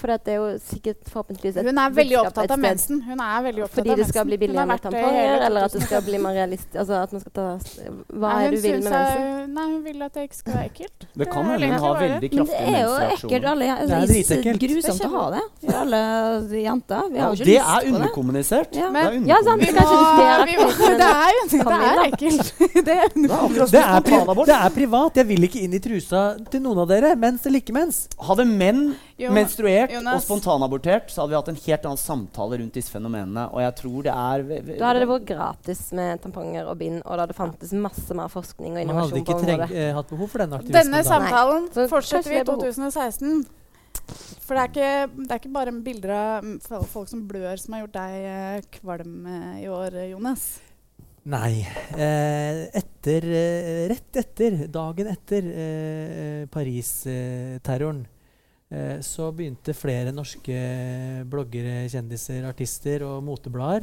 For 0.00 0.12
at 0.14 0.24
det 0.26 0.34
er 0.34 0.38
jo 0.40 0.48
sikkert 0.64 1.10
forhåpentligvis 1.10 1.60
et 1.60 1.68
Hun 1.70 1.80
er 1.82 1.94
veldig 1.96 2.18
opptatt 2.22 2.54
av 2.54 2.62
mensen. 2.62 3.02
Hun 3.06 3.22
er 3.24 3.44
veldig 3.46 3.64
opptatt 3.66 3.80
Fordi 3.80 3.96
det 4.00 4.06
skal 4.10 4.28
bli 4.28 4.38
billigere 4.40 4.66
med 4.70 4.82
tamponger, 4.84 5.44
eller 5.48 5.68
at 5.68 5.76
det 5.76 5.82
skal 5.84 6.04
bli 6.06 6.20
mer 6.22 6.36
realistisk 6.40 6.78
altså 6.80 6.94
at 7.00 7.12
man 7.14 7.24
skal 7.24 7.34
ta, 7.36 7.46
Hva 8.08 8.32
nei, 8.32 8.44
er 8.44 8.50
det 8.50 8.60
du 8.60 8.66
vil 8.66 8.78
med 8.80 8.90
mensen? 8.90 9.54
Nei, 9.56 9.66
hun 9.70 9.82
vil 9.84 10.06
at 10.06 10.16
det 10.16 10.26
ikke 10.28 10.38
skal 10.40 10.56
være 10.56 10.70
ekkelt. 10.70 11.06
Det 11.20 11.26
kan 11.30 11.50
hende 11.50 11.70
hun 11.70 11.84
har 11.84 12.00
veldig 12.00 12.30
kraftige 12.36 12.64
mensreaksjoner. 12.70 12.70
Det 12.70 12.70
er 12.70 12.80
jo 12.80 12.94
ekkelt 13.10 13.42
det 13.90 14.00
dritekkelt. 14.10 14.60
Grusomt 14.64 15.04
å 15.06 15.12
ha 15.16 15.24
det 15.34 15.44
for 15.64 15.74
alle 15.80 16.00
jenter. 16.60 17.02
Vi 17.10 17.18
har 17.20 17.28
jo 17.28 17.34
ikke 17.36 17.48
lyst 17.50 17.50
på 17.50 17.50
det. 17.50 17.50
Det 17.50 17.58
er 17.60 17.80
underkommunisert. 17.94 18.70
Ja, 18.80 18.88
men, 18.94 19.26
ja 19.28 19.38
sant. 19.46 19.60
Kanskje 19.80 20.92
det 21.00 21.10
er 21.90 21.98
ekkelt. 22.06 22.46
Det 23.70 24.54
er 24.54 24.70
privat. 24.74 25.09
Jeg 25.16 25.26
vil 25.28 25.46
ikke 25.46 25.60
inn 25.64 25.74
i 25.74 25.80
trusa 25.82 26.22
til 26.52 26.62
noen 26.64 26.82
av 26.82 26.88
dere, 26.90 27.12
mens 27.18 27.44
eller 27.48 27.62
ikke 27.62 27.74
mens. 27.74 28.02
Hadde 28.22 28.46
menn 28.46 28.82
jo, 29.20 29.32
menstruert 29.34 29.92
Jonas. 29.94 30.20
og 30.20 30.24
spontanabortert, 30.26 31.10
så 31.10 31.22
hadde 31.22 31.32
vi 31.32 31.38
hatt 31.38 31.50
en 31.52 31.60
helt 31.64 31.88
annen 31.90 32.00
samtale 32.00 32.60
rundt 32.62 32.78
disse 32.78 32.94
fenomenene. 32.94 33.48
Og 33.50 33.62
jeg 33.64 33.76
tror 33.82 34.06
det 34.06 34.14
er 34.14 34.46
Da 34.70 34.90
hadde 34.90 35.04
det 35.04 35.10
vært 35.10 35.28
gratis 35.30 35.82
med 35.96 36.22
tamponger 36.24 36.70
og 36.70 36.78
bind, 36.80 37.02
og 37.04 37.12
det 37.16 37.26
hadde 37.26 37.38
fantes 37.38 37.74
masse 37.74 38.16
mer 38.16 38.30
forskning 38.32 38.76
og 38.76 38.84
innovasjon. 38.84 39.00
Man 39.00 39.08
hadde 39.10 39.24
ikke 39.24 39.40
treng, 39.44 39.64
eh, 39.70 39.92
hatt 39.96 40.12
behov 40.14 40.30
for 40.30 40.44
denne 40.44 40.60
aktivismen. 40.60 40.92
Denne 40.92 41.02
samtalen 41.06 41.68
Nei. 41.74 41.88
fortsetter 41.90 42.30
vi 42.30 42.40
i 42.40 42.46
2016. 42.46 43.44
For 44.46 44.56
det 44.56 44.62
er, 44.62 44.70
ikke, 44.70 44.90
det 45.14 45.30
er, 45.30 45.38
ikke, 45.38 45.52
bare 45.54 45.72
bilder 45.84 46.12
av 46.16 46.88
folk 46.90 47.10
som 47.10 47.22
blør, 47.28 47.54
som 47.60 47.76
har 47.76 47.84
gjort 47.84 47.98
deg 47.98 48.16
eh, 48.30 48.64
kvalm 48.80 49.26
eh, 49.30 49.62
i 49.62 49.70
år, 49.70 50.00
Jonas. 50.10 50.48
Nei. 51.30 51.60
Eh, 51.94 52.62
etter, 52.74 53.24
eh, 53.24 53.88
rett 53.90 54.16
etter, 54.18 54.64
dagen 54.72 55.10
etter 55.12 55.50
eh, 55.50 56.46
Paris-terroren, 56.50 58.06
så 59.02 59.32
begynte 59.34 59.72
flere 59.74 60.12
norske 60.14 60.54
bloggere, 61.26 61.88
kjendiser, 61.90 62.44
artister 62.46 63.02
og 63.02 63.16
moteblader 63.26 63.82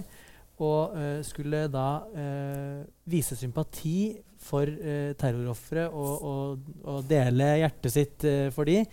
å 0.63 0.71
eh, 0.89 1.19
skulle 1.25 1.65
da 1.69 1.89
eh, 2.17 2.79
vise 3.11 3.37
sympati 3.37 4.15
for 4.47 4.69
uh, 4.69 5.11
terrorofre 5.17 5.87
og, 5.89 6.23
og, 6.29 6.67
og, 6.85 6.99
dele 7.09 7.47
hjertet 7.59 7.91
sitt 7.91 8.25
for 8.53 8.69
de. 8.69 8.83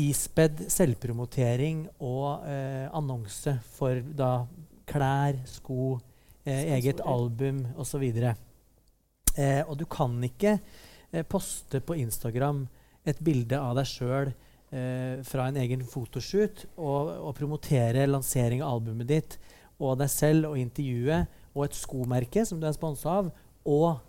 ispedd 0.00 0.64
selvpromotering 0.72 1.84
og 2.02 2.48
annonse 2.96 3.52
for 3.76 4.00
da 4.16 4.30
klær, 4.88 5.36
sko 5.46 5.92
eget 6.44 7.00
album 7.00 7.62
osv. 7.80 8.04
Eh, 9.34 9.62
og 9.66 9.76
du 9.80 9.84
kan 9.90 10.14
ikke 10.22 10.58
eh, 10.58 11.24
poste 11.26 11.80
på 11.82 11.96
Instagram 11.98 12.64
et 13.04 13.20
bilde 13.24 13.58
av 13.58 13.74
deg 13.78 13.88
sjøl 13.88 14.30
eh, 14.30 15.20
fra 15.26 15.48
en 15.48 15.58
egen 15.60 15.82
fotoshoot 15.88 16.66
og, 16.76 17.10
og, 17.18 17.32
promotere 17.38 18.06
lansering 18.06 18.62
av 18.62 18.78
albumet 18.78 19.10
ditt 19.10 19.38
og 19.82 19.98
deg 19.98 20.12
selv 20.12 20.52
og 20.52 20.60
intervjuet 20.60 21.40
og 21.54 21.66
et 21.66 21.78
skomerke 21.78 22.44
som 22.46 22.60
du 22.62 22.68
er 22.68 22.76
sponsa 22.76 23.18
av, 23.20 23.32
og 23.64 24.02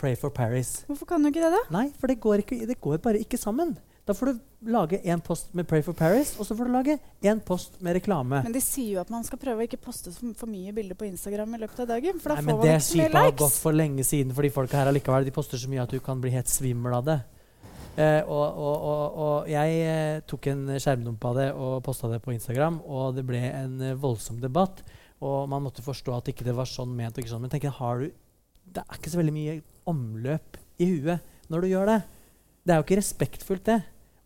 Pray 0.00 0.16
for 0.16 0.32
Paris. 0.32 0.86
Hvorfor 0.88 1.04
kan 1.10 1.20
du 1.20 1.28
ikke 1.28 1.42
det, 1.44 1.52
da? 1.52 1.60
Nei, 1.74 1.90
for 2.00 2.08
det 2.08 2.16
går, 2.24 2.40
ikke, 2.40 2.56
det 2.64 2.78
går 2.80 3.02
bare 3.04 3.20
ikke 3.20 3.36
sammen. 3.36 3.74
Da 4.08 4.14
får 4.16 4.30
du 4.30 4.70
lage 4.72 4.98
én 5.04 5.20
post 5.22 5.52
med 5.54 5.68
Pray 5.68 5.82
for 5.84 5.96
Paris, 5.96 6.32
og 6.40 6.46
så 6.48 6.56
får 6.56 6.68
du 6.68 6.72
lage 6.72 6.96
én 7.22 7.40
post 7.44 7.76
med 7.84 7.94
reklame. 7.98 8.40
Men 8.44 8.54
de 8.54 8.62
sier 8.64 8.96
jo 8.96 9.02
at 9.02 9.10
man 9.12 9.26
skal 9.26 9.40
prøve 9.40 9.62
å 9.62 9.68
ikke 9.68 9.80
poste 9.80 10.12
for, 10.14 10.48
mye 10.50 10.72
bilder 10.76 10.98
på 10.98 11.06
Instagram 11.08 11.54
i 11.56 11.60
løpet 11.62 11.84
av 11.84 11.90
dagen. 11.92 12.22
For 12.22 12.32
da 12.32 12.40
Nei, 12.40 12.46
får 12.46 12.48
men 12.48 12.64
det 12.64 12.78
skipet 12.86 13.18
har 13.20 13.36
gått 13.38 13.58
for 13.60 13.76
lenge 13.76 14.06
siden 14.06 14.34
for 14.36 14.46
de 14.46 14.52
folka 14.54 14.80
her 14.80 14.90
allikevel. 14.90 15.28
De 15.28 15.34
poster 15.36 15.60
så 15.60 15.70
mye 15.70 15.84
at 15.84 15.92
du 15.92 16.00
kan 16.04 16.22
bli 16.22 16.32
helt 16.34 16.50
svimmel 16.50 16.96
av 16.96 17.06
det. 17.06 17.18
Eh, 18.00 18.22
og, 18.24 18.44
og, 18.46 18.74
og, 18.88 19.18
og, 19.20 19.48
jeg 19.50 19.80
eh, 19.84 20.20
tok 20.30 20.46
en 20.52 20.62
skjermdump 20.78 21.24
av 21.26 21.36
det 21.36 21.48
og 21.52 21.80
posta 21.84 22.08
det 22.08 22.20
på 22.24 22.32
Instagram, 22.32 22.78
og 22.86 23.16
det 23.18 23.26
ble 23.28 23.42
en 23.50 23.80
eh, 23.84 23.98
voldsom 23.98 24.38
debatt. 24.40 24.84
Og 25.20 25.44
man 25.52 25.66
måtte 25.66 25.84
forstå 25.84 26.14
at 26.16 26.30
ikke 26.32 26.46
det 26.46 26.54
var 26.56 26.70
sånn 26.70 26.94
ment. 26.96 27.18
og 27.18 27.22
ikke 27.22 27.34
sånn, 27.34 27.44
Men 27.44 27.52
tenk, 27.52 27.66
har 27.76 28.00
du, 28.00 28.08
det 28.64 28.86
er 28.86 28.96
ikke 28.96 29.12
så 29.12 29.20
veldig 29.20 29.36
mye 29.36 29.58
omløp 29.90 30.56
i 30.80 30.88
huet 30.94 31.50
når 31.52 31.66
du 31.66 31.68
gjør 31.74 31.90
det. 31.90 32.00
Det 32.70 32.76
er 32.76 32.78
jo 32.78 32.84
ikke 32.86 33.00
respektfullt, 33.00 33.64
det. 33.66 33.80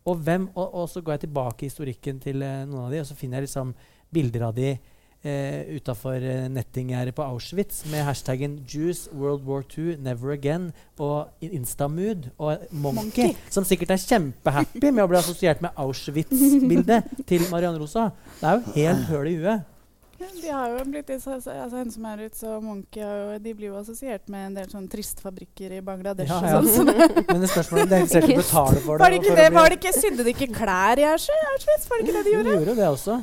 Og, 0.05 0.19
hvem, 0.21 0.43
og, 0.53 0.75
og, 0.77 0.89
så 0.89 1.01
går 1.01 1.15
jeg 1.15 1.19
tilbake 1.23 1.65
i 1.65 1.69
historikken 1.71 2.19
til 2.21 2.43
eh, 2.45 2.59
noen 2.69 2.83
av 2.83 2.91
de, 2.93 2.99
og 3.01 3.07
så 3.09 3.17
finner 3.17 3.41
jeg 3.41 3.47
liksom 3.47 3.71
bilder 4.13 4.43
av 4.45 4.53
de 4.53 4.67
eh, 4.69 5.71
utafor 5.73 6.21
eh, 6.21 6.43
nettinggjerdet 6.53 7.15
på 7.17 7.25
Auschwitz 7.25 7.81
med 7.89 8.05
hashtaggen 8.05 8.59
'Jews 8.69 9.07
World 9.09 9.49
War 9.49 9.65
II 9.65 9.97
Never 9.97 10.37
Again' 10.37 10.69
og 11.01 11.33
Instamood 11.41 12.29
og 12.37 12.69
Monkey, 12.69 13.01
Monkey. 13.01 13.33
som 13.49 13.65
sikkert 13.65 13.97
er 13.97 14.05
kjempehappy 14.05 14.91
med 14.91 15.07
å 15.07 15.09
bli 15.09 15.23
assosiert 15.23 15.65
med 15.65 15.73
Auschwitz-bildet 15.73 17.15
til 17.29 17.49
Marianne 17.49 17.81
Rosa. 17.81 18.11
Det 18.43 18.51
er 18.51 18.59
jo 18.61 18.75
helt 18.77 19.09
høl 19.09 19.31
i 19.33 19.39
huet. 19.41 19.74
De 20.15 20.47
har 20.47 20.71
jo 20.71 20.83
blitt 20.87 21.09
altså, 21.11 21.51
Henne 21.51 21.91
som 21.91 22.05
er 22.07 22.21
ute, 22.23 22.37
så 22.39 22.55
Monkey 22.63 23.03
jo, 23.03 23.35
de 23.43 23.53
blir 23.57 23.67
jo 23.73 23.79
assosiert 23.81 24.29
med 24.31 24.47
en 24.49 24.53
del 24.59 24.69
sånne 24.71 24.87
triste 24.91 25.23
fabrikker 25.23 25.73
i 25.75 25.81
Bangladesh. 25.83 26.31
Ja, 26.31 26.53
ja. 26.53 26.61
og 26.61 26.69
sånn. 26.71 26.91
Men 27.33 27.43
det 27.43 27.49
spørsmålet 27.51 27.95
er 27.97 28.05
helt 28.05 28.15
å 28.15 28.37
betale 28.39 28.83
for 28.85 28.95
det. 28.95 29.03
Var 29.03 29.13
det 29.13 29.19
ikke 29.19 29.35
det? 29.39 29.47
Var 29.57 29.73
det 29.73 29.79
ikke, 29.81 29.93
Sydde 29.97 30.25
de 30.27 30.33
ikke 30.35 30.49
klær 30.55 31.01
i 31.01 31.07
Auschwitz? 31.09 31.87
Var 31.91 32.01
det 32.01 32.07
ikke 32.07 32.15
det 32.15 32.23
de 32.27 32.35
gjorde? 32.35 32.47
De 32.47 32.55
gjorde 32.55 32.77
det 32.79 32.87
også. 32.87 33.17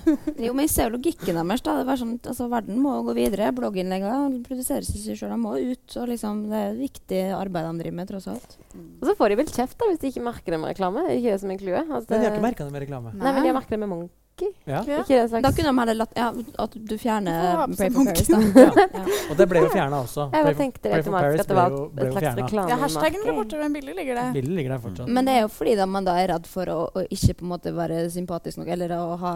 jo, 0.46 0.52
men 0.52 0.66
jeg 0.66 0.74
ser 0.74 0.88
jo 0.90 0.94
logikken 0.98 1.40
deres. 1.40 1.64
da. 1.64 1.76
Det 1.80 1.88
var 1.88 2.02
sånn, 2.02 2.14
altså, 2.34 2.48
verden 2.52 2.80
må 2.84 2.96
gå 3.08 3.16
videre. 3.16 3.52
Blogginnleggene 3.56 4.42
produseres 4.46 4.92
seg 4.92 5.16
sjøl. 5.16 5.32
De 5.32 5.40
må 5.40 5.56
ut. 5.56 5.96
og 5.96 6.10
liksom, 6.12 6.46
Det 6.52 6.64
er 6.68 6.80
viktig 6.80 7.22
arbeid 7.38 7.70
de 7.70 7.86
driver 7.86 8.00
med, 8.02 8.10
tross 8.12 8.28
alt. 8.34 8.58
Og 8.76 9.08
så 9.08 9.16
får 9.16 9.32
de 9.32 9.40
vel 9.40 9.52
kjeft 9.52 9.78
da, 9.80 9.88
hvis 9.88 10.02
de 10.02 10.12
ikke 10.12 10.26
merker 10.28 10.54
det 10.54 10.60
med 10.60 10.74
reklame. 10.74 11.08
Ikke 11.16 11.32
det 11.32 11.40
som 11.40 11.52
en 11.54 11.60
klue. 11.60 11.86
Altså, 11.88 12.12
men 12.12 12.18
de 12.20 12.28
har 12.28 12.36
ikke 12.36 12.50
merka 12.50 12.66
det 12.68 12.74
med 12.76 12.84
reklame? 12.84 13.16
Nei, 13.16 13.30
men 13.30 13.40
de 13.40 13.52
har 13.54 13.56
merket 13.62 13.76
det 13.76 13.80
med 13.80 13.94
Monkey. 14.42 15.16
Ja. 15.16 15.40
Da 15.40 15.52
kunne 15.52 15.68
de 15.68 15.78
heller 15.78 15.94
latt 15.94 16.12
ja, 16.16 16.28
at 16.64 16.74
du 16.74 16.94
fjerner 16.98 17.66
Pray 17.76 17.90
for 17.90 18.04
Paris. 18.04 18.26
Da. 18.28 18.40
ja. 18.62 19.04
Og 19.30 19.36
det 19.38 19.46
ble 19.50 19.62
jo 19.64 19.70
fjerna 19.72 20.00
også. 20.02 20.28
Jeg 20.32 20.56
tenkte 20.58 20.92
det 20.92 21.02
for 21.06 21.16
Paris 21.18 21.46
ble 21.46 21.58
var 21.58 21.76
et 22.06 22.16
slags 22.16 22.40
reklame. 22.40 22.72
Ja, 22.72 22.80
hashtaggen 22.82 23.26
ble 23.26 23.36
borte, 23.36 23.60
men 23.62 23.76
bildet 23.76 23.98
ligger 23.98 24.20
der. 24.20 24.32
Bildet 24.36 24.56
ligger 24.58 24.76
der 24.76 24.82
fortsatt. 24.86 25.12
Men 25.18 25.28
det 25.28 25.36
er 25.38 25.46
jo 25.46 25.52
fordi 25.52 25.76
da 25.78 25.86
man 25.90 26.08
da 26.08 26.16
er 26.20 26.32
redd 26.34 26.50
for 26.50 26.72
å, 26.72 26.80
å, 26.90 27.06
ikke 27.08 27.38
på 27.40 27.46
en 27.46 27.54
måte 27.54 27.74
være 27.76 28.02
sympatisk 28.12 28.62
nok, 28.62 28.72
eller 28.76 28.96
å 28.96 29.04
ha 29.22 29.34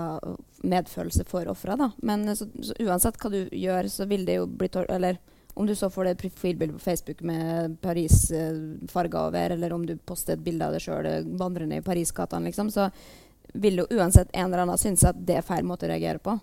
medfølelse 0.66 1.26
for 1.28 1.48
ofra. 1.52 1.78
Men 2.06 2.28
så, 2.36 2.48
så 2.62 2.76
uansett 2.86 3.18
hva 3.22 3.32
du 3.32 3.40
gjør, 3.52 3.90
så 3.92 4.08
vil 4.10 4.26
det 4.28 4.40
jo 4.40 4.46
bli 4.50 4.70
Eller 4.88 5.18
om 5.56 5.66
du 5.66 5.74
så 5.74 5.88
får 5.90 6.04
det 6.04 6.18
profilbildet 6.20 6.76
på 6.76 6.82
Facebook 6.82 7.20
med 7.24 7.78
Paris-farger 7.80 9.18
eh, 9.18 9.26
over, 9.26 9.50
eller 9.50 9.72
om 9.72 9.86
du 9.86 9.94
poster 9.96 10.36
et 10.36 10.42
bilde 10.44 10.66
av 10.66 10.74
deg 10.76 10.84
sjøl 10.84 11.06
vandrende 11.40 11.78
i 11.80 11.84
Paris-gatene, 11.84 12.50
liksom, 12.50 12.68
så 12.70 12.90
vil 13.54 13.82
jo 13.82 13.87
uansett 13.96 14.30
en 14.32 14.48
eller 14.48 14.64
annen 14.64 14.80
synes 14.80 15.04
at 15.09 15.18
det 15.28 15.40
er 15.40 15.46
feil 15.46 15.66
måte 15.66 15.87
å 15.87 15.92
reagere 15.92 16.22
på. 16.22 16.37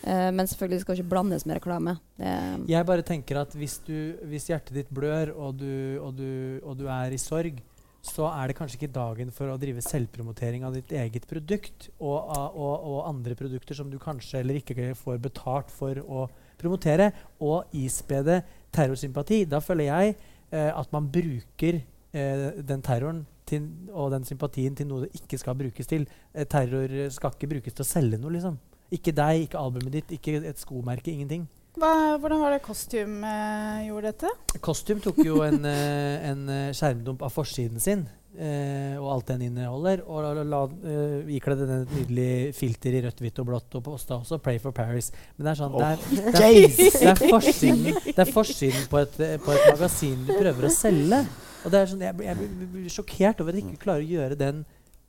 Uh, 0.00 0.30
men 0.32 0.48
selvfølgelig 0.48 0.80
skal 0.82 0.94
det 0.94 1.02
ikke 1.02 1.12
blandes 1.12 1.44
med 1.46 1.58
reklame. 1.58 1.96
Det, 2.16 2.30
jeg 2.70 2.88
bare 2.88 3.04
tenker 3.06 3.42
at 3.42 3.56
hvis, 3.58 3.80
du, 3.84 4.16
hvis 4.30 4.48
hjertet 4.48 4.78
ditt 4.78 4.92
blør, 4.94 5.34
og 5.36 5.58
du, 5.60 5.72
og, 6.00 6.14
du, 6.16 6.60
og 6.64 6.78
du, 6.78 6.86
er 6.88 7.12
i 7.12 7.20
sorg, 7.20 7.60
så 8.00 8.30
er 8.30 8.48
det 8.48 8.56
kanskje 8.56 8.78
ikke 8.78 8.94
dagen 8.94 9.32
for 9.34 9.52
å 9.52 9.58
drive 9.60 9.82
selvpromotering 9.84 10.64
av 10.64 10.72
ditt 10.78 10.94
eget 10.96 11.26
produkt 11.28 11.90
og, 11.98 12.30
og, 12.32 12.94
andre 13.04 13.36
produkter 13.36 13.76
som 13.76 13.90
du 13.92 13.98
kanskje 14.00 14.40
eller 14.40 14.62
ikke 14.62 14.94
får 14.96 15.20
betalt 15.20 15.68
for 15.74 16.00
å 16.00 16.24
promotere, 16.60 17.10
og 17.44 17.68
ispede 17.76 18.40
terrorsympati. 18.72 19.42
Da 19.48 19.60
føler 19.64 19.90
jeg 19.90 20.16
uh, 20.54 20.72
at 20.80 20.96
man 20.96 21.12
bruker 21.12 21.82
uh, 21.82 22.48
den 22.56 22.84
terroren 22.84 23.26
til, 23.50 23.68
og 23.92 24.12
den 24.14 24.26
sympatien 24.28 24.76
til 24.78 24.88
noe 24.90 25.06
det 25.06 25.22
ikke 25.22 25.38
skal 25.40 25.58
brukes 25.58 25.90
til. 25.90 26.06
Eh, 26.34 26.46
terror 26.48 26.94
skal 27.14 27.34
ikke 27.36 27.50
brukes 27.56 27.76
til 27.76 27.86
å 27.86 27.90
selge 27.90 28.20
noe, 28.20 28.34
liksom. 28.36 28.58
Ikke 28.90 29.14
deg, 29.14 29.46
ikke 29.46 29.58
albumet 29.60 30.00
ditt, 30.00 30.14
ikke 30.18 30.40
et 30.42 30.58
skomerke. 30.58 31.12
Ingenting. 31.12 31.48
Hva, 31.78 32.16
hvordan 32.18 32.40
var 32.42 32.56
det 32.56 32.62
Kostyme 32.64 33.26
eh, 33.26 33.84
gjorde 33.86 34.10
dette? 34.10 34.30
Kostyme 34.64 35.02
tok 35.04 35.20
jo 35.22 35.44
en, 35.46 35.62
eh, 35.70 36.30
en 36.30 36.48
eh, 36.50 36.72
skjermdump 36.74 37.22
av 37.22 37.30
forsiden 37.30 37.78
sin 37.82 38.02
eh, 38.34 38.96
og 38.98 39.06
alt 39.14 39.30
den 39.30 39.44
inneholder, 39.46 40.02
og 40.02 40.40
la, 40.50 40.64
uh, 40.66 41.30
ikledde 41.30 41.68
den 41.68 41.84
et 41.84 41.92
nydelig 41.94 42.32
filter 42.58 42.96
i 42.98 43.04
rødt, 43.06 43.22
hvitt 43.22 43.38
og 43.42 43.48
blått, 43.52 43.78
og 43.78 43.84
posta 43.86 44.18
også 44.18 44.40
'Pray 44.42 44.58
for 44.62 44.74
Paris'. 44.74 45.12
Men 45.36 45.46
det 45.46 45.52
er 45.52 45.60
sånn, 45.62 45.78
oh. 45.78 45.84
det, 45.84 45.92
er, 45.92 46.00
det, 46.00 46.24
er, 46.26 46.74
det, 46.74 47.12
er 47.12 47.22
forsiden, 47.36 48.02
det 48.10 48.18
er 48.26 48.34
forsiden 48.34 48.90
på 48.90 49.02
et, 49.04 49.22
på 49.46 49.54
et 49.54 49.70
magasin 49.70 50.26
du 50.26 50.34
prøver 50.34 50.66
å 50.66 50.74
selge. 50.74 51.22
Og 51.64 51.72
det 51.72 51.80
er 51.80 51.88
sånn, 51.90 52.04
jeg, 52.04 52.16
jeg 52.24 52.68
blir 52.74 52.92
sjokkert 52.92 53.42
over 53.42 53.52
at 53.52 53.60
jeg 53.60 53.66
ikke 53.66 53.84
klarer 53.84 54.04
å 54.04 54.08
gjøre 54.08 54.38
den 54.40 54.62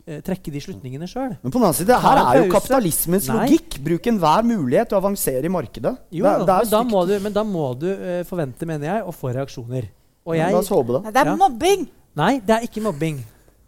eh, 0.05 0.19
trekke 0.25 0.53
de 0.53 0.61
slutningene 0.63 1.07
sjøl. 1.09 1.37
Men 1.39 1.53
på 1.53 1.57
den 1.57 1.67
annen 1.67 1.77
side, 1.79 1.99
her 2.03 2.21
er 2.23 2.41
jo 2.41 2.49
kapitalismens 2.51 3.29
Nei. 3.31 3.37
logikk. 3.39 3.79
Bruk 3.85 4.11
enhver 4.11 4.47
mulighet 4.47 4.91
til 4.91 4.99
å 4.99 5.01
avansere 5.03 5.47
i 5.47 5.53
markedet. 5.53 5.95
Jo, 6.11 6.27
det, 6.27 6.47
det 6.49 6.57
men, 6.65 6.71
da 6.73 6.83
må 6.91 7.03
du, 7.07 7.15
men 7.27 7.37
da 7.37 7.45
må 7.47 7.65
du 7.79 7.87
uh, 7.91 8.21
forvente, 8.27 8.67
mener 8.69 8.91
jeg, 8.91 9.05
å 9.07 9.15
få 9.15 9.33
reaksjoner. 9.37 9.87
Og 10.27 10.37
jeg, 10.37 10.53
La 10.53 10.61
oss 10.61 10.71
håpe 10.71 10.97
det. 10.97 11.03
Nei, 11.07 11.15
det 11.15 11.23
er 11.23 11.31
ja. 11.31 11.37
mobbing! 11.39 11.87
Nei, 12.21 12.33
det 12.43 12.57
er 12.57 12.67
ikke 12.67 12.83
mobbing. 12.83 13.21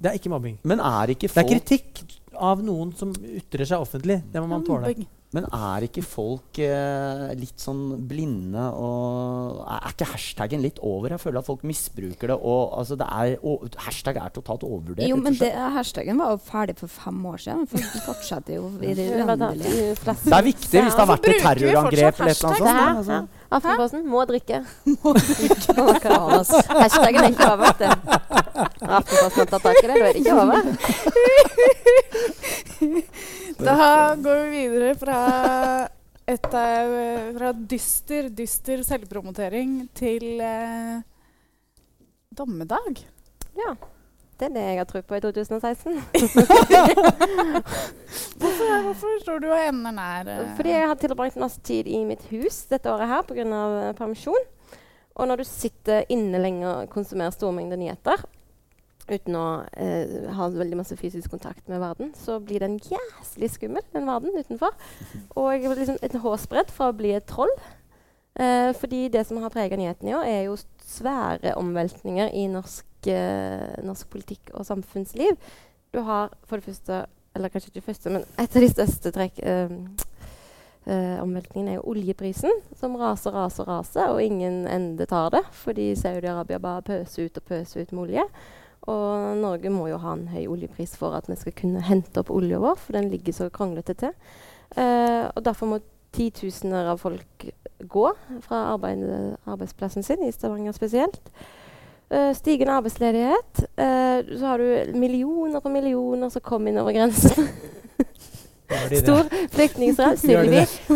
Det 0.04 0.12
er 0.12 0.20
ikke 0.20 0.34
mobbing. 0.34 0.60
Men 0.68 0.84
er 0.84 1.14
ikke 1.16 1.30
folk 1.32 1.40
Det 1.40 1.44
er 1.46 1.62
kritikk 1.62 2.20
av 2.34 2.62
noen 2.66 2.92
som 2.98 3.14
ytrer 3.14 3.70
seg 3.70 3.84
offentlig. 3.84 4.20
Det 4.34 4.42
må 4.44 4.50
man 4.52 4.66
tåle. 4.68 4.92
Men 5.34 5.48
er 5.50 5.88
ikke 5.88 6.04
folk 6.06 6.60
eh, 6.62 7.32
litt 7.40 7.58
sånn 7.62 8.06
blinde 8.06 8.62
og 8.78 9.64
Er 9.66 9.88
ikke 9.90 10.06
hashtaggen 10.12 10.62
litt 10.62 10.78
over? 10.86 11.16
Jeg 11.16 11.24
føler 11.24 11.42
at 11.42 11.48
folk 11.48 11.64
misbruker 11.66 12.28
det. 12.30 12.38
Og 12.38 12.76
altså, 12.78 12.98
det 13.00 13.08
er, 13.10 13.34
og, 13.42 13.66
hashtag 13.82 14.20
er 14.22 14.30
totalt 14.36 14.64
overvurdert. 14.68 15.10
Jo, 15.10 15.18
men 15.18 15.34
det, 15.40 15.50
hashtaggen 15.74 16.22
var 16.22 16.36
jo 16.36 16.40
ferdig 16.46 16.76
for 16.78 16.94
fem 16.94 17.18
år 17.32 17.38
siden. 17.42 17.66
Folk 17.72 17.90
fortsetter 18.06 18.60
jo 18.60 18.64
i 18.78 18.94
det 18.98 19.08
uendelige. 19.24 19.96
Det 20.06 20.38
er 20.38 20.46
viktig 20.46 20.86
hvis 20.86 20.94
det 20.94 21.02
har 21.02 21.10
vært 21.16 21.26
et 21.32 21.42
terrorangrep 21.48 22.16
eller 22.22 22.38
noe 22.38 22.58
sånt. 22.62 22.70
Altså. 22.84 23.18
Aftenposten 23.54 24.02
må 24.10 24.22
drikke. 24.30 24.58
må 25.02 25.10
drikke. 25.18 26.20
Hashtaggen 26.78 27.22
er 27.24 27.32
ikke 27.34 27.50
over. 27.56 27.70
Aftenposten 29.02 29.42
har 29.42 29.50
tatt 29.50 29.66
tak 29.66 29.78
i 29.82 29.86
det, 29.90 29.96
da 29.98 30.06
er 30.06 30.14
det 30.14 30.22
ikke 30.22 30.38
over. 30.38 30.62
Da 33.60 34.16
går 34.18 34.44
vi 34.44 34.50
videre 34.58 34.96
fra, 35.00 35.18
et, 36.26 36.46
fra 37.38 37.54
dyster, 37.54 38.30
dyster 38.34 38.84
selvpromotering 38.86 39.90
til 39.98 40.42
eh, 40.42 41.02
dommedag. 42.34 43.04
Ja. 43.58 43.76
Det 44.34 44.48
er 44.50 44.54
det 44.56 44.64
jeg 44.66 44.80
har 44.80 44.88
tro 44.90 45.02
på 45.06 45.16
i 45.16 45.22
2016. 45.22 45.94
hvorfor, 48.42 48.72
hvorfor 48.88 49.20
tror 49.24 49.40
du 49.40 49.48
og 49.52 49.60
ender 49.62 49.94
nær 49.94 50.32
eh? 50.34 50.56
Fordi 50.58 50.74
jeg 50.74 50.88
har 50.90 50.98
tilbrakt 51.00 51.38
masse 51.40 51.62
tid 51.64 51.88
i 51.88 52.02
mitt 52.08 52.26
hus 52.32 52.64
dette 52.72 52.90
året 52.92 53.08
her 53.12 53.22
pga. 53.30 53.44
permisjon. 53.96 54.50
Og 55.14 55.30
når 55.30 55.44
du 55.44 55.46
sitter 55.46 56.10
inne 56.12 56.42
lenge 56.42 56.66
og 56.66 56.90
konsumerer 56.90 57.36
store 57.36 57.54
mengder 57.54 57.78
nyheter, 57.78 58.26
uten 59.10 59.36
å 59.36 59.46
eh, 59.76 60.30
ha 60.38 60.48
veldig 60.54 60.78
masse 60.80 60.96
fysisk 61.00 61.34
kontakt 61.34 61.68
med 61.72 61.82
verden, 61.84 62.14
så 62.18 62.40
blir 62.44 62.64
den 62.64 62.80
jæslig 62.80 63.52
skummel, 63.54 63.84
den 63.94 64.08
verden 64.08 64.36
utenfor. 64.38 64.76
Og 65.40 65.68
liksom 65.68 66.00
et 66.02 66.16
hårsbredd 66.24 66.72
fra 66.74 66.92
å 66.92 66.98
bli 66.98 67.16
et 67.18 67.28
troll. 67.30 67.52
Eh, 68.40 68.72
fordi 68.80 69.08
det 69.14 69.26
som 69.28 69.42
har 69.44 69.54
preget 69.54 69.80
nyhetene 69.80 70.14
i 70.14 70.16
år, 70.18 70.30
er 70.30 70.42
jo 70.48 70.58
svære 70.88 71.58
omveltninger 71.60 72.32
i 72.34 72.48
norsk, 72.52 72.88
eh, 73.12 73.84
norsk, 73.84 74.10
politikk 74.10 74.54
og 74.54 74.66
samfunnsliv. 74.66 75.38
Du 75.94 76.02
har 76.02 76.32
for 76.46 76.58
det 76.58 76.66
første, 76.66 77.06
eller 77.36 77.50
kanskje 77.50 77.74
ikke 77.74 77.88
første, 77.92 78.10
men 78.10 78.26
et 78.40 78.56
av 78.56 78.62
de 78.62 78.72
største 78.72 79.14
trekk 79.14 79.40
eh, 79.44 79.78
Uh, 80.84 81.22
omveltningene 81.24 81.72
er 81.72 81.78
jo 81.78 81.94
oljeprisen, 81.94 82.58
som 82.76 82.98
raser, 83.00 83.32
raser, 83.32 83.64
raser, 83.64 84.10
og 84.12 84.20
ingen 84.20 84.66
ende 84.68 85.06
tar 85.08 85.30
det. 85.32 85.40
Fordi 85.56 85.94
Saudi-Arabia 85.96 86.60
bare 86.60 86.84
pøser 86.84 87.30
ut 87.30 87.40
og 87.40 87.46
pøser 87.48 87.86
ut 87.86 87.94
med 87.94 88.04
olje. 88.04 88.26
Og 88.92 89.38
Norge 89.40 89.72
må 89.72 89.88
jo 89.88 90.00
ha 90.04 90.14
en 90.18 90.28
høy 90.34 90.44
oljepris 90.52 90.98
for 91.00 91.16
at 91.16 91.30
vi 91.32 91.38
skal 91.40 91.56
kunne 91.56 91.84
hente 91.88 92.20
opp 92.20 92.32
olja 92.34 92.60
vår, 92.60 92.80
for 92.82 92.98
den 92.98 93.10
ligger 93.14 93.36
så 93.36 93.50
kranglete 93.54 93.96
til. 94.00 94.16
Uh, 94.76 95.30
og 95.32 95.44
Derfor 95.46 95.70
må 95.72 95.80
titusener 96.14 96.92
av 96.92 97.00
folk 97.02 97.48
gå 97.90 98.08
fra 98.46 98.64
arbeid, 98.74 99.04
arbeidsplassen 99.50 100.06
sin, 100.06 100.24
i 100.28 100.34
Stavanger 100.36 100.76
spesielt. 100.76 101.22
Uh, 102.12 102.34
stigende 102.36 102.76
arbeidsledighet. 102.76 103.64
Uh, 103.80 104.20
så 104.36 104.52
har 104.52 104.60
du 104.60 104.98
millioner 105.00 105.64
på 105.64 105.72
millioner 105.72 106.34
som 106.34 106.44
kommer 106.44 106.74
inn 106.74 106.82
over 106.84 106.96
grensen. 106.96 107.48
Stor 109.04 109.28
flyktningstrøm. 109.54 110.18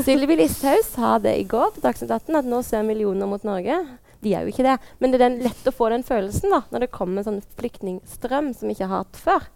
Sylvi 0.04 0.36
Listhaus 0.40 0.92
sa 0.96 1.18
det 1.22 1.36
i 1.40 1.48
går 1.48 1.76
på 1.76 1.84
Dagsnytt 1.84 2.12
18 2.12 2.40
at 2.40 2.50
nå 2.50 2.62
ser 2.66 2.86
millioner 2.88 3.30
mot 3.30 3.44
Norge. 3.48 3.78
De 4.24 4.34
er 4.34 4.46
jo 4.46 4.54
ikke 4.54 4.66
det. 4.66 4.78
Men 5.00 5.14
det 5.14 5.20
er 5.20 5.26
den, 5.28 5.40
lett 5.46 5.70
å 5.70 5.76
få 5.76 5.92
den 5.94 6.06
følelsen 6.08 6.54
da, 6.54 6.64
når 6.74 6.86
det 6.86 6.94
kommer 6.96 7.22
en 7.22 7.28
sånn 7.28 7.46
flyktningstrøm 7.60 8.52
som 8.58 8.70
vi 8.70 8.76
ikke 8.78 8.90
har 8.90 9.06
hatt 9.06 9.22
før. 9.22 9.48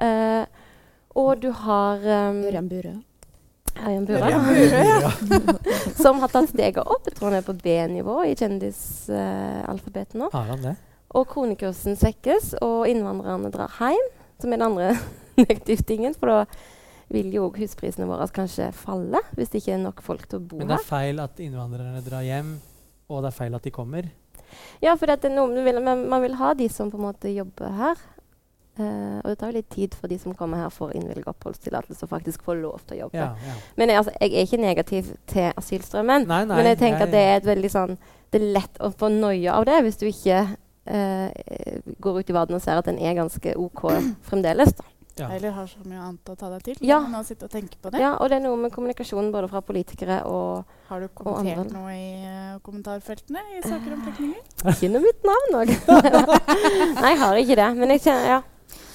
Uh, 0.00 0.44
og 1.20 1.40
du 1.42 1.50
har 1.64 2.02
um, 2.30 2.42
Ørjan 2.48 2.68
Burøe. 2.70 2.98
Ørjan 3.80 4.06
Burøe. 4.08 5.12
som 6.02 6.22
har 6.22 6.32
tatt 6.32 6.50
steget 6.52 6.82
opp. 6.84 7.08
Jeg 7.08 7.18
tror 7.18 7.30
han 7.30 7.40
er 7.40 7.46
på 7.46 7.56
B-nivå 7.58 8.20
i 8.28 8.36
kjendisalfabetet 8.38 10.16
uh, 10.16 10.24
nå. 10.24 10.30
Har 10.34 10.54
han 10.54 10.64
det? 10.64 10.76
Og 11.18 11.26
kronekursen 11.26 11.98
svekkes, 11.98 12.54
og 12.62 12.84
innvandrerne 12.88 13.50
drar 13.50 13.72
hjem, 13.82 14.10
som 14.38 14.52
er 14.52 14.60
den 14.60 14.68
andre 14.68 14.92
negative 15.42 15.82
tingen. 15.86 16.14
For 16.14 16.30
da 16.30 16.44
vil 17.10 17.32
jo 17.34 17.48
husprisene 17.50 18.06
våre 18.06 18.28
kanskje 18.30 18.68
falle 18.76 19.18
hvis 19.34 19.50
det 19.50 19.64
ikke 19.64 19.72
er 19.74 19.80
nok 19.82 20.02
folk 20.06 20.28
til 20.30 20.38
å 20.38 20.44
bo 20.44 20.60
her. 20.60 20.62
Men 20.62 20.70
det 20.70 20.78
er 20.78 20.86
feil 20.86 21.22
at 21.22 21.40
innvandrerne 21.42 22.02
drar 22.06 22.22
hjem 22.22 22.52
og 23.10 23.24
det 23.24 23.32
er 23.32 23.36
feil 23.36 23.58
at 23.58 23.66
de 23.66 23.74
kommer? 23.74 24.08
Ja, 24.82 24.94
for 24.98 25.10
vil, 25.10 25.82
man, 25.82 26.22
vil 26.22 26.34
ha 26.40 26.54
de 26.54 26.68
som 26.72 26.90
på 26.90 26.98
en 26.98 27.06
måte 27.10 27.30
jobber 27.34 27.76
her. 27.76 28.00
Uh, 28.80 29.18
og 29.20 29.26
det 29.28 29.36
tar 29.40 29.50
jo 29.50 29.58
litt 29.58 29.68
tid 29.74 29.94
for 29.98 30.08
de 30.08 30.16
som 30.18 30.34
kommer 30.36 30.62
her 30.62 30.70
for 30.72 30.94
innvilget 30.96 31.28
oppholdstillatelse, 31.28 32.06
og 32.06 32.12
faktisk 32.14 32.46
få 32.46 32.54
lov 32.56 32.78
til 32.86 32.96
å 32.96 33.00
jobbe. 33.04 33.18
Ja, 33.18 33.34
ja. 33.44 33.56
Men 33.76 33.92
jeg, 33.92 34.00
altså, 34.00 34.14
jeg, 34.20 34.30
er 34.30 34.46
ikke 34.46 34.62
negativ 34.62 35.10
til 35.28 35.50
asylstrømmen. 35.50 36.26
Nei, 36.30 36.40
nei, 36.48 36.56
men 36.56 36.70
jeg 36.70 36.80
tenker 36.80 37.02
nei, 37.02 37.08
at 37.08 37.14
det 37.14 37.24
er 37.26 37.40
et 37.40 37.48
veldig 37.50 37.70
sånn 37.72 37.96
Det 38.30 38.38
er 38.38 38.52
lett 38.54 38.80
å 38.80 38.92
få 38.94 39.10
noia 39.12 39.58
av 39.58 39.66
det 39.66 39.80
hvis 39.84 39.98
du 40.00 40.06
ikke 40.08 40.38
uh, 40.46 41.28
går 42.06 42.20
ut 42.20 42.30
i 42.30 42.36
verden 42.36 42.56
og 42.56 42.64
ser 42.64 42.80
at 42.80 42.88
den 42.88 43.02
er 43.02 43.18
ganske 43.18 43.56
OK 43.58 43.84
fremdeles. 44.30 44.72
da. 44.78 44.89
Ja. 45.18 45.30
Eller 45.34 45.54
har 45.56 45.66
så 45.66 45.82
mye 45.84 46.00
annet 46.00 46.30
å 46.32 46.36
ta 46.38 46.50
deg 46.54 46.62
til. 46.68 46.78
Ja. 46.86 47.00
Å 47.02 47.22
sitte 47.26 47.48
og 47.48 47.52
tenke 47.52 47.80
på 47.80 47.92
det. 47.92 48.00
Ja, 48.02 48.14
og 48.16 48.30
det 48.30 48.38
er 48.38 48.44
noe 48.44 48.58
med 48.60 48.72
kommunikasjonen 48.74 49.32
både 49.34 49.50
fra 49.50 49.62
politikere 49.64 50.22
og 50.28 50.60
andre. 50.60 50.76
Har 50.90 51.02
du 51.04 51.08
kommentert 51.14 51.74
noe 51.74 51.92
i 51.94 52.06
uh, 52.26 52.56
kommentarfeltene 52.66 53.42
i 53.54 53.60
saker 53.62 53.92
om 53.94 54.00
teknologi? 54.06 54.40
Ikke 54.72 54.88
noe 54.90 55.04
mitt 55.04 55.28
navn 55.28 55.58
òg. 55.60 55.74
Nei, 57.00 57.12
jeg 57.12 57.20
har 57.20 57.42
ikke 57.44 57.58
det. 57.60 57.68
Men 57.78 57.94
jeg 57.94 58.02
kjenner, 58.08 58.26
ja. 58.34 58.40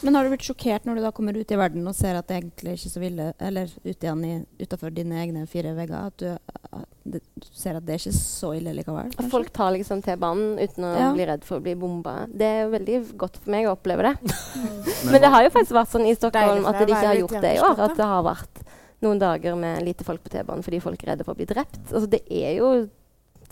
Men 0.05 0.17
har 0.17 0.25
du 0.25 0.33
blitt 0.33 0.45
sjokkert 0.45 0.85
når 0.85 0.97
du 0.97 1.03
da 1.05 1.11
kommer 1.15 1.38
ut 1.38 1.51
i 1.51 1.57
verden 1.59 1.88
og 1.89 1.95
ser 1.97 2.17
at 2.19 2.27
det 2.29 2.38
egentlig 2.39 2.75
ikke 2.77 2.91
så 2.91 3.01
ville 3.01 3.27
Eller 3.41 3.71
ut 3.83 4.05
igjen 4.05 4.45
utafor 4.59 4.93
dine 4.93 5.21
egne 5.23 5.45
fire 5.49 5.73
vegger, 5.77 6.11
at 6.11 6.17
du, 6.21 6.59
at 6.75 6.89
du, 7.03 7.19
ser 7.51 7.79
at 7.79 7.85
det 7.85 7.95
er 7.95 8.03
ikke 8.03 8.17
så 8.17 8.53
ille 8.57 8.75
likevel? 8.77 9.11
Kanskje? 9.15 9.31
folk 9.33 9.51
tar 9.55 9.73
liksom 9.75 10.03
T-banen 10.05 10.59
uten 10.59 10.88
å 10.88 10.93
ja. 10.95 11.09
bli 11.15 11.27
redd 11.29 11.47
for 11.47 11.59
å 11.59 11.65
bli 11.65 11.75
bomba. 11.79 12.17
Det 12.29 12.51
er 12.61 12.71
veldig 12.73 12.99
godt 13.19 13.39
for 13.41 13.55
meg 13.55 13.69
å 13.69 13.75
oppleve 13.75 14.11
det. 14.11 14.35
Men 15.11 15.19
det 15.23 15.31
har 15.33 15.45
jo 15.45 15.53
faktisk 15.55 15.77
vært 15.77 15.93
sånn 15.93 16.09
i 16.09 16.15
Stockholm 16.17 16.69
at 16.69 16.81
de 16.81 16.89
ikke 16.89 17.07
har 17.07 17.21
gjort 17.23 17.39
det 17.41 17.55
i 17.57 17.63
år. 17.63 17.81
At 17.89 17.97
det 17.99 18.11
har 18.11 18.25
vært 18.25 18.65
noen 19.05 19.19
dager 19.21 19.57
med 19.59 19.83
lite 19.85 20.05
folk 20.07 20.23
på 20.23 20.31
T-banen 20.33 20.63
fordi 20.65 20.81
folk 20.83 21.01
er 21.03 21.13
redde 21.13 21.25
for 21.27 21.35
å 21.35 21.39
bli 21.39 21.49
drept. 21.49 21.81
Altså, 21.91 22.07
det 22.11 22.23
er 22.31 22.55
jo 22.59 22.69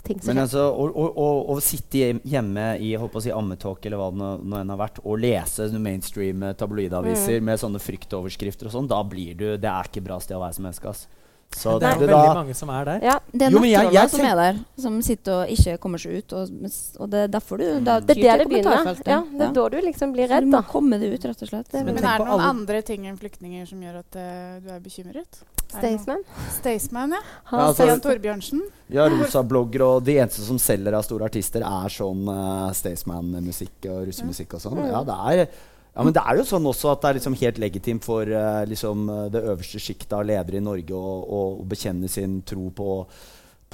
ting 0.04 0.20
som 0.20 0.30
Men 0.30 0.42
altså, 0.44 0.66
å, 0.70 0.86
å, 0.90 1.26
å, 1.54 1.56
sitte 1.64 2.12
hjemme 2.28 2.66
i 2.82 2.92
holdt 3.00 3.14
på 3.14 3.22
å 3.22 3.24
si 3.24 3.32
ammetalk 3.34 3.84
eller 3.86 4.00
hva 4.00 4.10
det 4.12 4.30
nå 4.44 4.60
enn 4.60 4.72
har 4.74 4.80
vært, 4.80 5.02
og 5.04 5.20
lese 5.22 5.68
mainstream 5.74 6.44
tabloidaviser 6.60 7.40
mm. 7.40 7.50
med 7.50 7.62
sånne 7.62 7.82
fryktoverskrifter 7.82 8.70
og 8.70 8.76
sånn, 8.76 8.90
da 8.90 9.00
blir 9.06 9.36
du 9.38 9.46
Det 9.60 9.70
er 9.70 9.90
ikke 9.90 10.04
bra 10.04 10.20
sted 10.22 10.36
å 10.38 10.42
være 10.44 10.58
som 10.58 10.68
menneske. 10.68 10.92
ass. 10.92 11.06
Så 11.54 11.76
det 11.78 11.88
er 11.88 12.00
jo 12.00 12.06
veldig 12.08 12.34
mange 12.38 12.54
som 12.58 12.70
er 12.74 12.88
der. 12.88 13.04
Ja, 13.04 13.14
det 13.30 13.46
er 13.46 13.54
nattroller 13.54 14.10
som 14.10 14.26
er 14.26 14.38
der, 14.40 14.60
som 14.84 14.98
sitter 15.06 15.36
og 15.42 15.54
ikke 15.54 15.76
kommer 15.82 16.02
seg 16.02 16.20
ut. 16.20 16.34
Og, 16.34 16.68
og 16.98 17.10
det 17.12 17.24
er 17.24 17.32
derfor 17.34 17.62
du 17.62 17.66
da 17.86 17.98
Det 18.02 18.16
er 18.16 18.22
der 18.22 18.42
det 18.42 18.48
begynner. 18.50 18.90
Ja, 19.06 19.20
det 19.30 19.46
er 19.48 19.56
da 19.58 19.66
du 19.70 19.78
liksom 19.86 20.14
blir 20.16 20.30
redd. 20.30 20.46
Så 20.46 20.50
du 20.50 20.56
må 20.56 20.62
komme 20.70 21.00
deg 21.02 21.14
ut, 21.14 21.26
rett 21.30 21.44
og 21.46 21.50
slett. 21.52 21.72
Men, 21.76 21.92
Men 21.92 22.00
er 22.04 22.22
det 22.22 22.30
noen 22.30 22.46
andre 22.48 22.80
ting 22.86 23.06
enn 23.10 23.18
flyktninger 23.20 23.68
som 23.70 23.82
gjør 23.84 24.00
at 24.02 24.18
uh, 24.18 24.56
du 24.64 24.72
er 24.74 24.80
bekymret? 24.84 25.44
Staysman. 25.74 26.22
Staysman, 26.54 27.14
ja. 27.16 27.20
ja 27.50 27.60
altså, 27.68 27.82
Stian 27.82 28.02
Torbjørnsen. 28.02 28.64
Ja, 28.94 29.06
rosa-blogger 29.10 29.86
og 29.86 30.04
de 30.06 30.18
eneste 30.20 30.44
som 30.46 30.58
selger 30.62 30.94
av 30.94 31.06
store 31.06 31.26
artister, 31.30 31.64
er 31.66 31.92
sånn 31.92 32.28
uh, 32.30 32.68
Staysman-musikk 32.76 33.88
og 33.90 34.04
russemusikk 34.10 34.58
og 34.58 34.62
sånn. 34.62 34.82
Ja, 34.90 35.02
det 35.06 35.16
er 35.32 35.46
ja, 35.94 36.02
men 36.02 36.14
det 36.16 36.24
er 36.24 36.40
jo 36.40 36.48
sånn 36.48 36.66
også 36.66 36.90
at 36.92 37.04
det 37.04 37.10
er 37.10 37.20
liksom 37.20 37.38
helt 37.38 37.62
legitimt 37.62 38.06
for 38.06 38.26
uh, 38.26 38.64
liksom, 38.68 39.06
det 39.32 39.44
øverste 39.44 39.82
sjiktet 39.82 40.12
av 40.16 40.26
ledere 40.26 40.58
i 40.60 40.64
Norge 40.64 40.98
å, 40.98 41.14
å, 41.22 41.46
å 41.60 41.70
bekjenne 41.70 42.10
sin 42.10 42.40
tro 42.46 42.68
på 42.74 42.98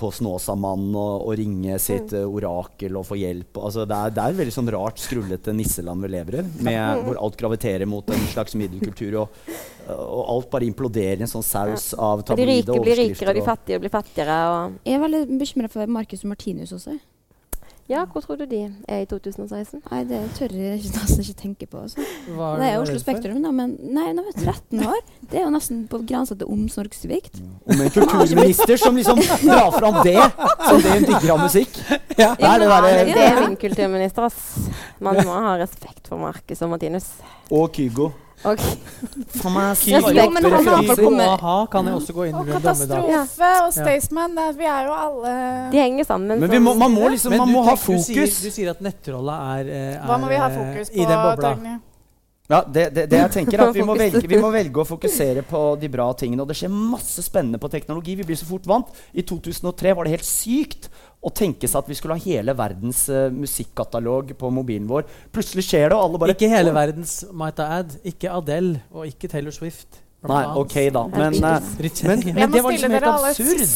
på 0.00 0.08
Snåsamannen 0.14 0.94
og, 0.96 1.26
og 1.28 1.34
ringe 1.38 1.76
sitt 1.82 2.14
uh, 2.16 2.24
orakel 2.24 2.96
og 2.96 3.06
få 3.08 3.18
hjelp. 3.20 3.58
Altså, 3.60 3.84
det, 3.88 3.96
er, 3.96 4.14
det 4.16 4.24
er 4.24 4.38
veldig 4.38 4.54
sånn 4.54 4.72
rart, 4.72 5.02
skrullete 5.02 5.54
nisseland 5.56 6.06
vi 6.06 6.12
lever 6.14 6.40
i, 6.40 6.44
med, 6.66 7.04
hvor 7.04 7.20
alt 7.20 7.38
graviterer 7.40 7.88
mot 7.90 8.08
en 8.14 8.26
slags 8.32 8.56
middelkultur. 8.58 9.18
Og, 9.20 9.54
og 9.90 10.22
alt 10.36 10.50
bare 10.52 10.68
imploderer 10.70 11.20
i 11.20 11.26
en 11.26 11.32
sånn 11.32 11.46
saus 11.46 11.90
av 11.98 12.24
tabloide 12.24 12.72
overskrifter. 12.72 12.72
De 12.72 12.80
rike 12.80 12.86
blir 12.86 13.02
rikere, 13.02 13.32
og 13.34 13.40
de 13.40 13.46
fattige 13.46 13.82
blir 13.82 13.92
fattigere. 13.92 14.42
Jeg 14.86 14.96
er 14.96 15.04
veldig 15.04 15.40
bekymra 15.40 15.72
for 15.72 15.96
Marcus 15.98 16.24
og 16.24 16.32
Martinus 16.32 16.76
også. 16.76 16.96
Ja, 17.90 18.04
hvor 18.06 18.22
tror 18.22 18.38
du 18.38 18.44
de 18.46 18.60
er 18.86 19.00
i 19.02 19.06
2016? 19.10 19.80
Nei, 19.90 20.04
Det 20.06 20.20
tør 20.36 20.52
jeg 20.54 20.78
ikke, 20.78 20.92
nesten 20.94 21.24
ikke 21.24 21.40
tenke 21.40 21.66
på. 21.66 21.80
Altså. 21.82 22.04
det 22.60 22.68
er 22.68 22.76
Oslo 22.78 23.00
Spektrum, 23.02 23.40
da, 23.42 23.50
men 23.50 23.72
nei, 23.82 24.12
nå 24.14 24.22
er 24.22 24.30
jeg 24.30 24.44
13 24.46 24.84
år. 24.86 25.00
Det 25.26 25.40
er 25.40 25.44
jo 25.48 25.50
nesten 25.56 25.80
på 25.90 25.98
grensa 26.06 26.36
til 26.38 26.52
omsorgssvikt. 26.54 27.40
Om 27.66 27.82
en 27.82 27.90
kulturminister 27.90 28.78
som 28.78 28.94
liksom 28.94 29.18
drar 29.42 29.74
fram 29.74 29.98
det 30.06 30.14
som 30.68 30.78
det 30.78 30.94
hun 30.94 31.08
digger 31.08 31.34
av 31.34 31.42
musikk. 31.42 31.82
Ja. 32.14 32.34
Det, 32.38 32.46
er 32.46 32.62
det, 32.62 32.70
der, 32.70 33.04
det 33.10 33.26
er 33.26 33.42
min 33.48 33.58
kulturminister, 33.58 34.30
ass. 34.30 34.70
Man 35.02 35.18
må 35.26 35.42
ha 35.48 35.56
respekt 35.58 36.06
for 36.10 36.22
Marcus 36.22 36.62
og 36.62 36.70
Martinus. 36.76 37.10
Og 37.50 37.72
Kygo. 37.74 38.12
Okay. 38.40 38.76
For 39.36 39.52
meg 39.52 39.76
a-ha 41.28 41.56
kan 41.68 41.88
jeg 41.90 41.96
også 41.98 42.14
gå 42.16 42.24
inn 42.30 42.38
Og 42.40 42.48
Katastrofe 42.48 43.50
og 43.66 43.74
Staysman. 43.76 44.38
Vi 44.56 44.64
er 44.64 44.88
jo 44.88 44.94
alle 44.96 45.34
De 45.74 45.82
henger 45.82 46.08
sammen. 46.08 46.40
Men 46.40 46.64
må, 46.64 46.72
man 46.80 46.94
må 46.94 47.12
liksom 47.12 47.36
man 47.36 47.52
må 47.52 47.66
ha 47.68 47.76
fokus. 47.76 48.08
Du 48.08 48.14
sier, 48.16 48.32
du 48.32 48.56
sier 48.56 48.72
at 48.72 48.80
nettrollet 48.84 49.46
er, 49.60 49.70
er, 49.76 50.02
Hva 50.08 50.18
må 50.22 50.32
vi 50.32 50.40
ha 50.40 50.48
fokus 50.54 50.88
på? 50.88 50.96
I 50.96 51.04
den 51.04 51.24
bobla. 51.26 51.78
Ja, 52.50 52.64
det, 52.66 52.88
det, 52.90 53.04
det, 53.12 53.18
jeg 53.20 53.30
tenker 53.36 53.62
at 53.62 53.76
vi 53.76 53.84
må, 53.86 53.94
velge, 54.00 54.24
vi 54.26 54.40
må, 54.42 54.50
velge, 54.50 54.82
å 54.82 54.86
fokusere 54.88 55.44
på 55.46 55.60
de 55.78 55.90
bra 55.92 56.08
tingene. 56.18 56.42
Og 56.42 56.50
det 56.50 56.58
skjer 56.58 56.72
masse 56.72 57.22
spennende 57.22 57.60
på 57.62 57.70
teknologi. 57.70 58.16
Vi 58.18 58.26
blir 58.26 58.38
så 58.40 58.48
fort 58.48 58.66
vant. 58.66 58.90
I 59.14 59.22
2003 59.26 59.94
var 59.94 60.08
det 60.08 60.16
helt 60.16 60.26
sykt 60.26 60.90
å 61.20 61.30
tenke 61.30 61.68
seg 61.68 61.84
at 61.84 61.90
vi 61.90 61.96
skulle 61.98 62.16
ha 62.16 62.24
hele 62.24 62.54
verdens 62.58 63.04
uh, 63.12 63.28
musikkatalog 63.30 64.34
på 64.40 64.52
mobilen 64.56 64.90
vår. 64.90 65.06
Plutselig 65.30 65.68
skjer 65.68 65.92
det, 65.92 65.96
og 65.96 66.08
alle 66.08 66.22
bare 66.24 66.34
Ikke 66.34 66.50
hele 66.50 66.74
verdens, 66.74 67.20
might 67.30 67.60
I 67.62 67.80
add. 67.80 67.98
Ikke 68.08 68.34
Adele 68.34 68.80
og 68.90 69.06
ikke 69.06 69.30
Taylor 69.30 69.54
Swift. 69.54 70.02
Nei, 70.26 70.42
ok 70.60 70.74
da. 70.92 71.06
Men, 71.14 71.38
uh, 71.40 71.70
men, 72.04 72.24
men 72.34 72.52
det 72.52 72.60
var 72.64 72.74
liksom 72.74 72.98
helt 72.98 73.10
absurd. 73.14 73.66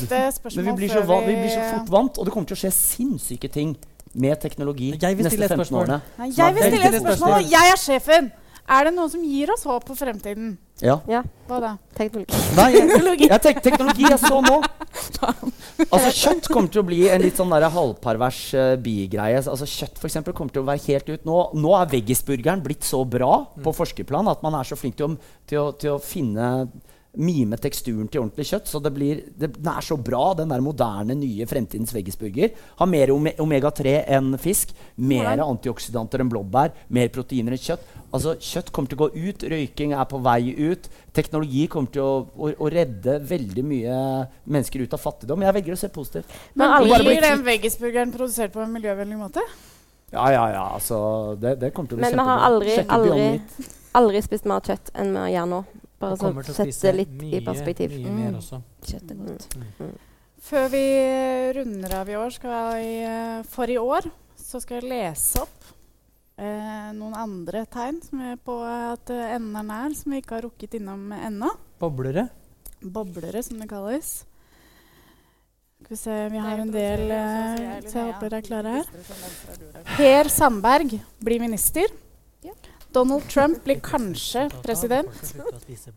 Men 0.51 0.67
vi 0.67 0.79
blir, 0.83 0.93
så, 0.93 1.05
vi 1.07 1.37
blir, 1.39 1.53
så, 1.53 1.67
fort 1.71 1.93
vant, 1.95 2.19
og 2.19 2.27
det 2.27 2.35
kommer 2.35 2.51
til 2.51 2.59
å 2.59 2.65
skje 2.67 2.75
sinnssyke 2.75 3.49
ting 3.55 3.77
med 4.15 4.35
teknologi 4.43 4.93
de 4.99 5.15
neste 5.21 5.47
15 5.47 5.79
årene. 5.79 6.01
Jeg 6.27 6.57
vil 6.57 6.73
stille 6.73 6.91
et 6.91 7.05
spørsmål, 7.05 7.39
og 7.39 7.55
jeg 7.55 7.77
er 7.77 7.81
sjefen! 7.81 8.35
Er 8.65 8.87
det 8.89 8.95
noe 8.97 9.11
som 9.13 9.25
gir 9.25 9.51
oss 9.53 9.67
håp 9.69 9.85
for 9.91 9.99
fremtiden? 9.99 10.55
Ja. 10.83 10.97
ja. 11.07 11.21
Hva 11.47 11.59
da? 11.61 11.73
Teknologi. 11.95 12.39
Nei, 12.57 12.71
teknologi. 12.75 13.27
Jeg 13.29 13.43
tek 13.45 13.61
teknologi 13.63 14.07
jeg 14.09 14.21
så 14.23 14.41
nå. 14.45 14.61
Altså 15.91 16.11
Kjøtt 16.15 16.47
kommer 16.53 16.71
til 16.71 16.81
å 16.81 16.87
bli 16.87 17.01
en 17.11 17.23
litt 17.23 17.39
sånn 17.39 17.51
der 17.53 17.67
halvpervers 17.75 18.41
uh, 18.57 18.75
bigreie. 18.81 19.43
Altså 19.43 19.67
Kjøtt 19.69 20.01
for 20.01 20.09
eksempel, 20.09 20.35
kommer 20.37 20.55
til 20.55 20.65
å 20.65 20.69
være 20.69 20.83
helt 20.87 21.11
ut 21.11 21.29
nå. 21.29 21.39
Nå 21.61 21.75
er 21.79 21.93
veggisburgeren 21.93 22.63
blitt 22.65 22.87
så 22.87 23.03
bra 23.05 23.45
på 23.59 23.69
mm. 23.69 23.77
forskerplan 23.77 24.31
at 24.33 24.43
man 24.47 24.57
er 24.59 24.69
så 24.69 24.79
flink 24.79 24.97
til 24.99 25.13
å, 25.13 25.33
til 25.51 25.61
å, 25.61 25.69
til 25.79 25.97
å 25.97 26.03
finne 26.03 26.49
mime 27.17 27.59
teksturen 27.61 28.09
til 28.11 28.23
ordentlig 28.23 28.47
kjøtt. 28.51 28.71
Så 28.71 28.81
det 28.83 28.93
blir, 28.95 29.23
det, 29.39 29.53
den 29.57 29.71
er 29.73 29.85
så 29.85 29.99
bra, 30.01 30.23
den 30.39 30.53
der 30.53 30.63
moderne, 30.65 31.17
nye 31.19 31.47
fremtidens 31.51 31.95
veggisburger. 31.95 32.55
Har 32.81 32.91
mer 32.91 33.13
omega-3 33.15 33.97
enn 34.17 34.39
fisk. 34.43 34.75
Mer 34.97 35.43
antioksidanter 35.45 36.25
enn 36.25 36.33
blåbær. 36.33 36.75
Mer 36.95 37.13
proteiner 37.15 37.57
enn 37.57 37.65
kjøtt. 37.65 37.93
Altså, 38.15 38.37
Kjøtt 38.39 38.71
kommer 38.75 38.91
til 38.91 38.99
å 38.99 39.07
gå 39.07 39.27
ut. 39.27 39.45
Røyking 39.51 39.95
er 39.97 40.07
på 40.11 40.21
vei 40.23 40.55
ut. 40.71 40.89
Teknologi 41.17 41.67
kommer 41.71 41.95
til 41.95 42.05
å, 42.05 42.17
å, 42.39 42.51
å 42.63 42.71
redde 42.71 43.19
veldig 43.27 43.65
mye 43.67 44.01
mennesker 44.47 44.85
ut 44.85 44.95
av 44.95 45.03
fattigdom. 45.03 45.43
Jeg 45.43 45.59
velger 45.59 45.75
å 45.75 45.81
se 45.81 45.91
positivt. 45.95 46.35
Men 46.55 46.77
Blir 46.87 47.23
den 47.25 47.43
veggisburgeren 47.47 48.15
produsert 48.15 48.55
på 48.55 48.63
en 48.63 48.75
miljøvennlig 48.75 49.19
måte? 49.19 49.43
Ja, 50.15 50.29
ja, 50.31 50.45
ja. 50.53 50.65
Altså, 50.77 50.99
det, 51.41 51.57
det 51.63 51.73
kommer 51.75 51.91
til 51.91 51.99
å 51.99 52.03
bli 52.03 52.07
Men 52.07 52.21
vi 52.21 52.27
har 52.29 52.45
aldri, 52.47 52.77
aldri, 52.97 53.25
aldri 53.99 54.23
spist 54.23 54.47
mer 54.47 54.63
kjøtt 54.63 54.95
enn 54.95 55.11
vi 55.17 55.33
gjør 55.35 55.51
nå. 55.51 55.65
Bare 56.13 56.45
så 56.47 56.57
sette 56.61 56.93
litt 56.95 57.15
mye, 57.21 57.39
i 57.39 57.45
perspektiv. 57.45 57.95
Mye 57.99 58.13
mer 58.13 58.35
mm. 58.35 58.41
også. 58.41 58.61
Kjøtt 58.85 59.15
er 59.15 59.23
godt. 59.23 59.47
Mm. 59.57 59.71
Mm. 59.79 59.95
Før 60.45 60.69
vi 60.75 60.83
runder 61.57 61.97
av 62.01 62.11
i 62.13 62.19
år, 62.21 62.37
jeg, 62.45 62.91
eh, 63.09 63.39
for 63.49 63.73
i 63.73 63.79
år, 63.81 64.11
så 64.37 64.61
skal 64.61 64.83
jeg 64.83 64.91
lese 64.91 65.41
opp 65.41 65.71
eh, 66.37 66.91
noen 66.99 67.17
andre 67.17 67.65
tegn 67.73 68.03
som 68.05 68.21
er 68.27 68.37
på 68.37 68.59
at 68.69 69.15
enden 69.15 69.57
er 69.63 69.69
nær, 69.71 69.97
som 69.97 70.13
vi 70.13 70.21
ikke 70.21 70.37
har 70.37 70.47
rukket 70.49 70.77
innom 70.81 71.09
ennå. 71.17 71.55
Boblere? 71.81 72.29
Boblere, 72.85 73.43
som 73.43 73.61
det 73.63 73.71
kalles. 73.73 74.23
Skal 75.85 75.97
vi 75.97 75.97
se, 76.01 76.29
vi 76.33 76.39
har 76.41 76.61
en 76.63 76.71
del 76.73 77.11
eh, 77.13 77.81
Så 77.85 77.99
jeg 77.99 78.13
håper 78.13 78.31
dere 78.33 78.39
er 78.41 78.47
klare 78.47 78.71
her. 78.79 78.87
Per 79.97 80.31
Sandberg 80.33 80.95
blir 81.21 81.43
minister. 81.43 81.91
Donald 82.95 83.29
Trump 83.29 83.65
blir 83.65 83.81
kanskje 83.83 84.49
president. 84.63 85.35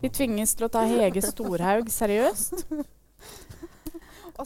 Vi 0.00 0.10
tvinges 0.10 0.56
til 0.58 0.66
å 0.66 0.72
ta 0.72 0.82
Hege 0.88 1.22
Storhaug 1.22 1.92
seriøst. 1.94 2.66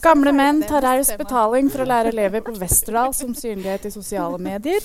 Gamle 0.01 0.31
menn 0.33 0.63
tar 0.65 0.81
raus 0.81 1.11
betaling 1.17 1.67
for 1.69 1.83
å 1.83 1.85
lære 1.85 2.09
elever 2.13 2.41
på 2.45 2.55
Westerdal 2.57 3.11
som 3.13 3.35
synlighet 3.37 3.85
i 3.85 3.91
sosiale 3.93 4.39
medier. 4.41 4.81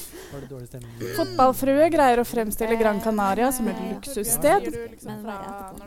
Fotballfrue 1.16 1.87
greier 1.94 2.20
å 2.20 2.26
fremstille 2.28 2.76
Gran 2.81 3.00
Canaria 3.04 3.48
som 3.52 3.70
et 3.72 3.81
luksussted. 3.87 4.68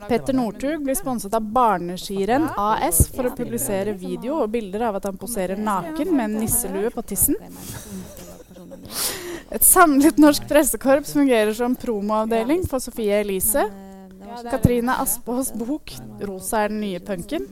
Petter 0.08 0.38
Northug 0.38 0.82
blir 0.88 0.98
sponset 0.98 1.38
av 1.38 1.46
Barneskirenn 1.54 2.50
AS 2.58 3.04
for 3.14 3.30
å 3.30 3.36
publisere 3.38 3.94
video 3.94 4.42
og 4.42 4.50
bilder 4.58 4.90
av 4.90 4.98
at 5.02 5.10
han 5.12 5.22
poserer 5.22 5.58
naken 5.70 6.16
med 6.16 6.26
en 6.26 6.42
nisselue 6.42 6.90
på 6.94 7.06
tissen. 7.14 7.38
Et 9.52 9.64
samlet 9.68 10.20
norsk 10.22 10.46
pressekorps 10.48 11.14
fungerer 11.14 11.54
som 11.54 11.76
promoavdeling 11.76 12.64
for 12.70 12.84
Sofie 12.84 13.20
Elise. 13.22 13.66
Katrine 14.48 14.96
Aspås 15.02 15.52
bok 15.54 15.92
'Rosa 16.22 16.64
er 16.64 16.68
den 16.72 16.82
nye 16.82 17.00
punken'. 17.00 17.50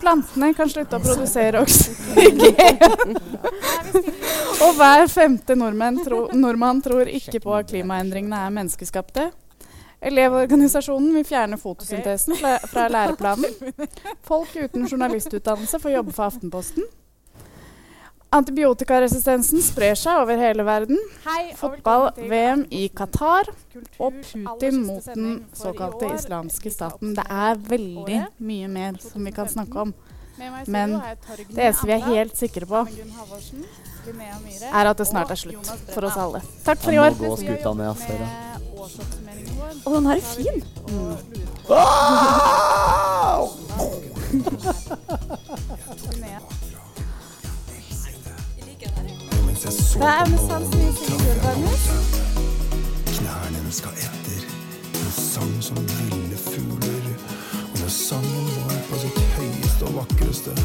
Plantene 0.00 0.54
kan 0.56 0.68
slutte 0.68 0.96
å 0.96 1.02
produsere 1.04 1.60
oksygen. 1.60 3.16
Og 4.64 4.74
hver 4.78 5.06
femte 5.12 5.54
nordmann, 5.54 6.00
tro, 6.04 6.24
nordmann 6.32 6.80
tror 6.82 7.08
ikke 7.08 7.40
på 7.44 7.54
at 7.58 7.68
klimaendringene 7.70 8.40
er 8.46 8.54
menneskeskapte. 8.56 9.30
Elevorganisasjonen 10.00 11.12
vil 11.18 11.26
fjerne 11.28 11.58
fotosyntesen 11.60 12.38
fra 12.72 12.86
læreplanen. 12.88 13.52
Folk 14.24 14.56
uten 14.56 14.88
journalistutdannelse 14.88 15.80
får 15.82 15.98
jobbe 15.98 16.16
for 16.16 16.30
Aftenposten. 16.30 16.88
Antibiotikaresistensen 18.30 19.58
sprer 19.62 19.96
seg 19.98 20.20
over 20.22 20.38
hele 20.38 20.62
verden. 20.66 20.98
Fotball-VM 21.58 22.62
i 22.70 22.84
Qatar 22.94 23.50
og 23.98 24.12
Putin 24.22 24.84
mot 24.86 25.04
den 25.10 25.44
såkalte 25.56 26.12
islamske 26.14 26.70
staten. 26.70 27.14
Det 27.18 27.24
er 27.26 27.58
veldig 27.72 28.20
mye 28.38 28.68
mer 28.70 28.92
som 29.02 29.26
vi 29.26 29.32
kan 29.34 29.50
snakke 29.50 29.82
om. 29.82 29.94
Men 30.70 30.94
det 31.50 31.58
eneste 31.58 31.86
vi 31.90 31.92
er 31.96 32.06
helt 32.06 32.38
sikre 32.38 32.66
på, 32.70 32.86
er 34.70 34.84
at 34.92 34.98
det 35.02 35.06
snart 35.10 35.30
er 35.34 35.40
slutt 35.42 35.66
for 35.90 36.06
oss 36.06 36.16
alle. 36.16 36.40
Takk 36.64 36.78
for 36.86 36.92
i 36.94 37.02
år. 37.02 37.10
Gå 37.18 37.36
skuta 37.42 37.74
ned, 37.74 37.90
ass, 37.90 38.06
dere. 38.06 38.26
Å, 39.84 39.88
den 39.96 40.06
her 40.06 40.16
er 40.16 40.26
fin. 40.30 40.58
Mm. 40.86 41.14
Hva 49.60 50.06
er 50.08 50.22
ambulansen 50.24 50.80
i 50.80 50.92
Sigurdarmus? 50.96 51.82
Knærne 53.06 53.72
skal 53.72 53.92
etter. 53.92 54.46
En 54.94 55.10
sang 55.12 55.52
som 55.60 55.76
ville 55.76 56.36
fugler. 56.36 57.10
Og 57.72 57.76
når 57.82 57.92
sangen 57.92 58.48
var 58.64 58.80
på 58.88 59.02
sitt 59.02 59.20
høyeste 59.36 59.84
og 59.84 59.98
vakreste 59.98 60.56